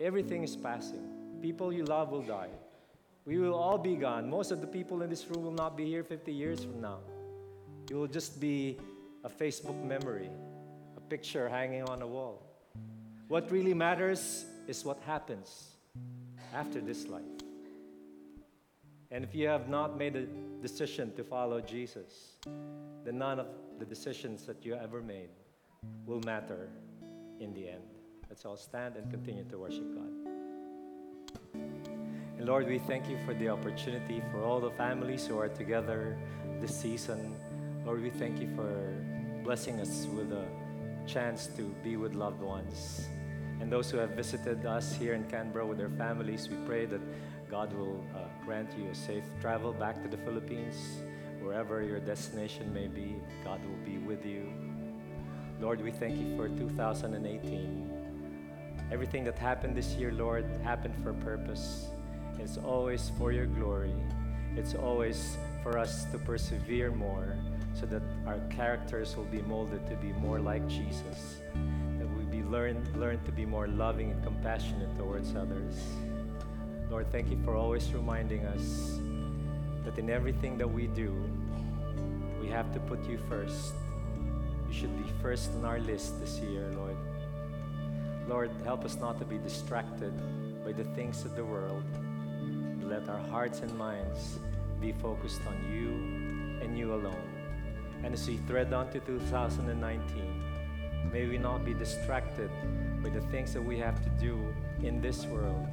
Everything 0.00 0.42
is 0.42 0.56
passing. 0.56 1.06
People 1.42 1.72
you 1.72 1.84
love 1.84 2.10
will 2.10 2.22
die. 2.22 2.48
We 3.26 3.38
will 3.38 3.54
all 3.54 3.78
be 3.78 3.96
gone. 3.96 4.28
Most 4.28 4.50
of 4.50 4.60
the 4.60 4.66
people 4.66 5.02
in 5.02 5.10
this 5.10 5.26
room 5.28 5.44
will 5.44 5.52
not 5.52 5.76
be 5.76 5.84
here 5.84 6.02
50 6.02 6.32
years 6.32 6.64
from 6.64 6.80
now. 6.80 6.98
You 7.90 7.96
will 7.96 8.08
just 8.08 8.40
be 8.40 8.78
a 9.24 9.28
Facebook 9.28 9.82
memory, 9.84 10.30
a 10.96 11.00
picture 11.00 11.48
hanging 11.48 11.82
on 11.82 12.02
a 12.02 12.06
wall. 12.06 12.42
What 13.28 13.50
really 13.50 13.74
matters 13.74 14.46
is 14.66 14.84
what 14.84 14.98
happens 15.06 15.70
after 16.54 16.80
this 16.80 17.06
life. 17.06 17.22
And 19.10 19.24
if 19.24 19.34
you 19.34 19.48
have 19.48 19.68
not 19.68 19.98
made 19.98 20.16
a 20.16 20.26
decision 20.62 21.12
to 21.16 21.24
follow 21.24 21.60
Jesus, 21.60 22.36
then 23.04 23.18
none 23.18 23.40
of 23.40 23.46
the 23.78 23.84
decisions 23.84 24.46
that 24.46 24.64
you 24.64 24.74
ever 24.74 25.02
made 25.02 25.30
will 26.06 26.20
matter 26.20 26.68
in 27.40 27.52
the 27.52 27.68
end. 27.68 27.82
Let's 28.28 28.44
all 28.44 28.56
stand 28.56 28.96
and 28.96 29.10
continue 29.10 29.44
to 29.44 29.58
worship 29.58 29.94
God. 29.94 30.10
And 32.38 32.46
Lord, 32.46 32.68
we 32.68 32.78
thank 32.78 33.08
you 33.08 33.18
for 33.26 33.34
the 33.34 33.48
opportunity 33.48 34.22
for 34.30 34.44
all 34.44 34.60
the 34.60 34.70
families 34.70 35.26
who 35.26 35.38
are 35.38 35.48
together 35.48 36.16
this 36.60 36.74
season. 36.74 37.34
Lord, 37.84 38.02
we 38.02 38.10
thank 38.10 38.40
you 38.40 38.48
for 38.54 38.94
blessing 39.50 39.80
us 39.80 40.06
with 40.14 40.30
a 40.30 40.46
chance 41.08 41.48
to 41.56 41.62
be 41.82 41.96
with 41.96 42.14
loved 42.14 42.40
ones. 42.40 43.08
And 43.60 43.68
those 43.68 43.90
who 43.90 43.96
have 43.96 44.10
visited 44.10 44.64
us 44.64 44.94
here 44.94 45.14
in 45.14 45.24
Canberra 45.24 45.66
with 45.66 45.76
their 45.76 45.90
families, 45.90 46.48
we 46.48 46.54
pray 46.68 46.86
that 46.86 47.00
God 47.50 47.72
will 47.72 48.00
uh, 48.14 48.28
grant 48.44 48.70
you 48.78 48.88
a 48.88 48.94
safe 48.94 49.24
travel 49.40 49.72
back 49.72 50.00
to 50.04 50.08
the 50.08 50.18
Philippines. 50.18 50.76
Wherever 51.42 51.82
your 51.82 51.98
destination 51.98 52.72
may 52.72 52.86
be, 52.86 53.16
God 53.42 53.60
will 53.64 53.84
be 53.84 53.98
with 53.98 54.24
you. 54.24 54.52
Lord, 55.60 55.80
we 55.80 55.90
thank 55.90 56.16
you 56.16 56.36
for 56.36 56.48
2018. 56.48 57.90
Everything 58.92 59.24
that 59.24 59.36
happened 59.36 59.76
this 59.76 59.94
year, 59.94 60.12
Lord, 60.12 60.44
happened 60.62 60.94
for 61.02 61.10
a 61.10 61.14
purpose. 61.14 61.88
It's 62.38 62.56
always 62.56 63.10
for 63.18 63.32
your 63.32 63.46
glory. 63.46 63.96
It's 64.54 64.76
always 64.76 65.36
for 65.64 65.76
us 65.76 66.04
to 66.12 66.18
persevere 66.18 66.92
more 66.92 67.36
so 67.74 67.86
that 67.86 68.02
our 68.26 68.38
characters 68.50 69.16
will 69.16 69.24
be 69.24 69.42
molded 69.42 69.86
to 69.86 69.96
be 69.96 70.12
more 70.12 70.38
like 70.38 70.66
Jesus. 70.68 71.40
That 71.98 72.08
we 72.16 72.24
be 72.24 72.42
learn, 72.42 72.86
learn 72.96 73.22
to 73.24 73.32
be 73.32 73.46
more 73.46 73.68
loving 73.68 74.10
and 74.10 74.22
compassionate 74.22 74.96
towards 74.96 75.34
others. 75.34 75.76
Lord, 76.90 77.10
thank 77.12 77.30
you 77.30 77.38
for 77.44 77.54
always 77.54 77.92
reminding 77.92 78.44
us 78.46 78.98
that 79.84 79.98
in 79.98 80.10
everything 80.10 80.58
that 80.58 80.68
we 80.68 80.88
do, 80.88 81.14
we 82.40 82.48
have 82.48 82.72
to 82.72 82.80
put 82.80 83.08
you 83.08 83.18
first. 83.28 83.74
You 84.68 84.74
should 84.74 84.96
be 84.96 85.10
first 85.22 85.50
on 85.58 85.64
our 85.64 85.78
list 85.78 86.20
this 86.20 86.38
year, 86.38 86.70
Lord. 86.74 86.96
Lord, 88.28 88.50
help 88.64 88.84
us 88.84 88.96
not 88.96 89.18
to 89.18 89.24
be 89.24 89.38
distracted 89.38 90.12
by 90.64 90.72
the 90.72 90.84
things 90.84 91.24
of 91.24 91.34
the 91.36 91.44
world. 91.44 91.82
Let 92.82 93.08
our 93.08 93.18
hearts 93.18 93.60
and 93.60 93.76
minds 93.76 94.38
be 94.80 94.92
focused 94.92 95.40
on 95.46 95.56
you 95.72 96.64
and 96.64 96.78
you 96.78 96.94
alone. 96.94 97.29
And 98.02 98.14
as 98.14 98.26
we 98.26 98.38
thread 98.48 98.72
on 98.72 98.90
to 98.92 99.00
2019, 99.00 100.00
may 101.12 101.26
we 101.26 101.38
not 101.38 101.64
be 101.64 101.74
distracted 101.74 102.50
by 103.02 103.10
the 103.10 103.20
things 103.32 103.52
that 103.52 103.62
we 103.62 103.78
have 103.78 104.02
to 104.02 104.10
do 104.10 104.54
in 104.82 105.00
this 105.00 105.26
world, 105.26 105.66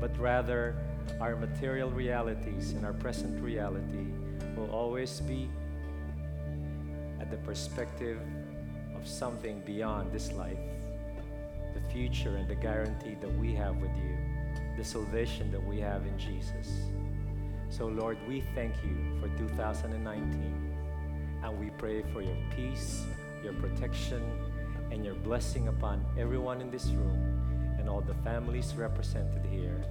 but 0.00 0.16
rather 0.18 0.76
our 1.20 1.36
material 1.36 1.90
realities 1.90 2.72
and 2.72 2.84
our 2.84 2.92
present 2.92 3.42
reality 3.42 4.06
will 4.56 4.70
always 4.70 5.20
be 5.20 5.48
at 7.20 7.30
the 7.30 7.36
perspective 7.38 8.20
of 8.94 9.06
something 9.06 9.60
beyond 9.60 10.12
this 10.12 10.32
life, 10.32 10.58
the 11.74 11.92
future 11.92 12.36
and 12.36 12.48
the 12.48 12.54
guarantee 12.54 13.16
that 13.20 13.32
we 13.38 13.54
have 13.54 13.76
with 13.76 13.94
you, 13.96 14.16
the 14.76 14.84
salvation 14.84 15.50
that 15.50 15.62
we 15.62 15.80
have 15.80 16.06
in 16.06 16.18
Jesus. 16.18 16.68
So, 17.68 17.86
Lord, 17.86 18.18
we 18.28 18.42
thank 18.54 18.74
you 18.84 19.18
for 19.20 19.28
2019 19.38 20.73
and 21.44 21.60
we 21.60 21.68
pray 21.76 22.02
for 22.12 22.22
your 22.22 22.36
peace, 22.56 23.04
your 23.42 23.52
protection, 23.54 24.22
and 24.90 25.04
your 25.04 25.14
blessing 25.14 25.68
upon 25.68 26.02
everyone 26.18 26.62
in 26.62 26.70
this 26.70 26.86
room 26.86 27.76
and 27.78 27.86
all 27.86 28.00
the 28.00 28.14
families 28.24 28.74
represented 28.76 29.44
here 29.50 29.84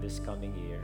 this 0.00 0.20
coming 0.20 0.54
year. 0.68 0.80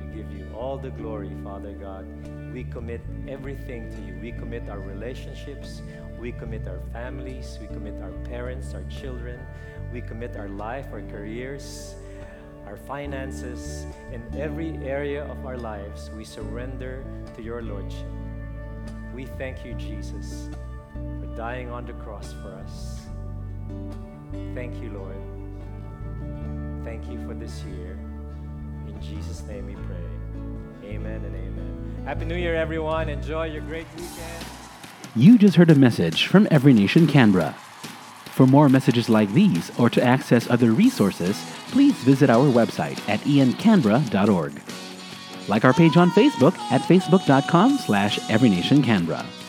We 0.00 0.16
give 0.16 0.32
you 0.32 0.52
all 0.56 0.76
the 0.76 0.90
glory, 0.90 1.30
Father 1.44 1.72
God. 1.72 2.04
We 2.52 2.64
commit 2.64 3.00
everything 3.28 3.90
to 3.94 4.00
you. 4.02 4.18
We 4.20 4.32
commit 4.32 4.68
our 4.68 4.80
relationships, 4.80 5.80
we 6.18 6.32
commit 6.32 6.66
our 6.66 6.80
families, 6.92 7.58
we 7.60 7.68
commit 7.68 7.94
our 8.02 8.12
parents, 8.24 8.74
our 8.74 8.84
children, 8.84 9.38
we 9.92 10.00
commit 10.00 10.36
our 10.36 10.48
life, 10.48 10.86
our 10.92 11.02
careers, 11.02 11.94
our 12.66 12.76
finances, 12.76 13.86
in 14.12 14.22
every 14.36 14.76
area 14.78 15.24
of 15.26 15.46
our 15.46 15.58
lives. 15.58 16.10
We 16.16 16.24
surrender 16.24 17.04
to 17.36 17.42
your 17.42 17.62
Lordship. 17.62 18.23
We 19.14 19.26
thank 19.26 19.64
you, 19.64 19.74
Jesus, 19.74 20.48
for 20.92 21.26
dying 21.36 21.70
on 21.70 21.86
the 21.86 21.92
cross 21.92 22.32
for 22.42 22.50
us. 22.64 23.00
Thank 24.54 24.82
you, 24.82 24.90
Lord. 24.90 25.16
Thank 26.84 27.08
you 27.08 27.24
for 27.26 27.34
this 27.34 27.62
year. 27.62 27.96
In 28.88 29.00
Jesus' 29.00 29.42
name 29.46 29.66
we 29.66 29.74
pray. 29.74 30.90
Amen 30.90 31.24
and 31.24 31.34
amen. 31.36 32.02
Happy 32.04 32.24
New 32.24 32.34
Year, 32.34 32.56
everyone. 32.56 33.08
Enjoy 33.08 33.44
your 33.44 33.62
great 33.62 33.86
weekend. 33.96 34.44
You 35.14 35.38
just 35.38 35.56
heard 35.56 35.70
a 35.70 35.76
message 35.76 36.26
from 36.26 36.48
Every 36.50 36.72
Nation 36.72 37.06
Canberra. 37.06 37.52
For 38.34 38.48
more 38.48 38.68
messages 38.68 39.08
like 39.08 39.32
these 39.32 39.70
or 39.78 39.88
to 39.90 40.02
access 40.02 40.50
other 40.50 40.72
resources, 40.72 41.40
please 41.68 41.94
visit 41.94 42.30
our 42.30 42.50
website 42.52 42.98
at 43.08 43.20
encanberra.org. 43.20 44.60
Like 45.48 45.64
our 45.64 45.72
page 45.72 45.96
on 45.96 46.10
Facebook 46.10 46.56
at 46.70 46.80
facebook.com 46.82 47.78
slash 47.78 48.18
everynationcanberra. 48.20 49.43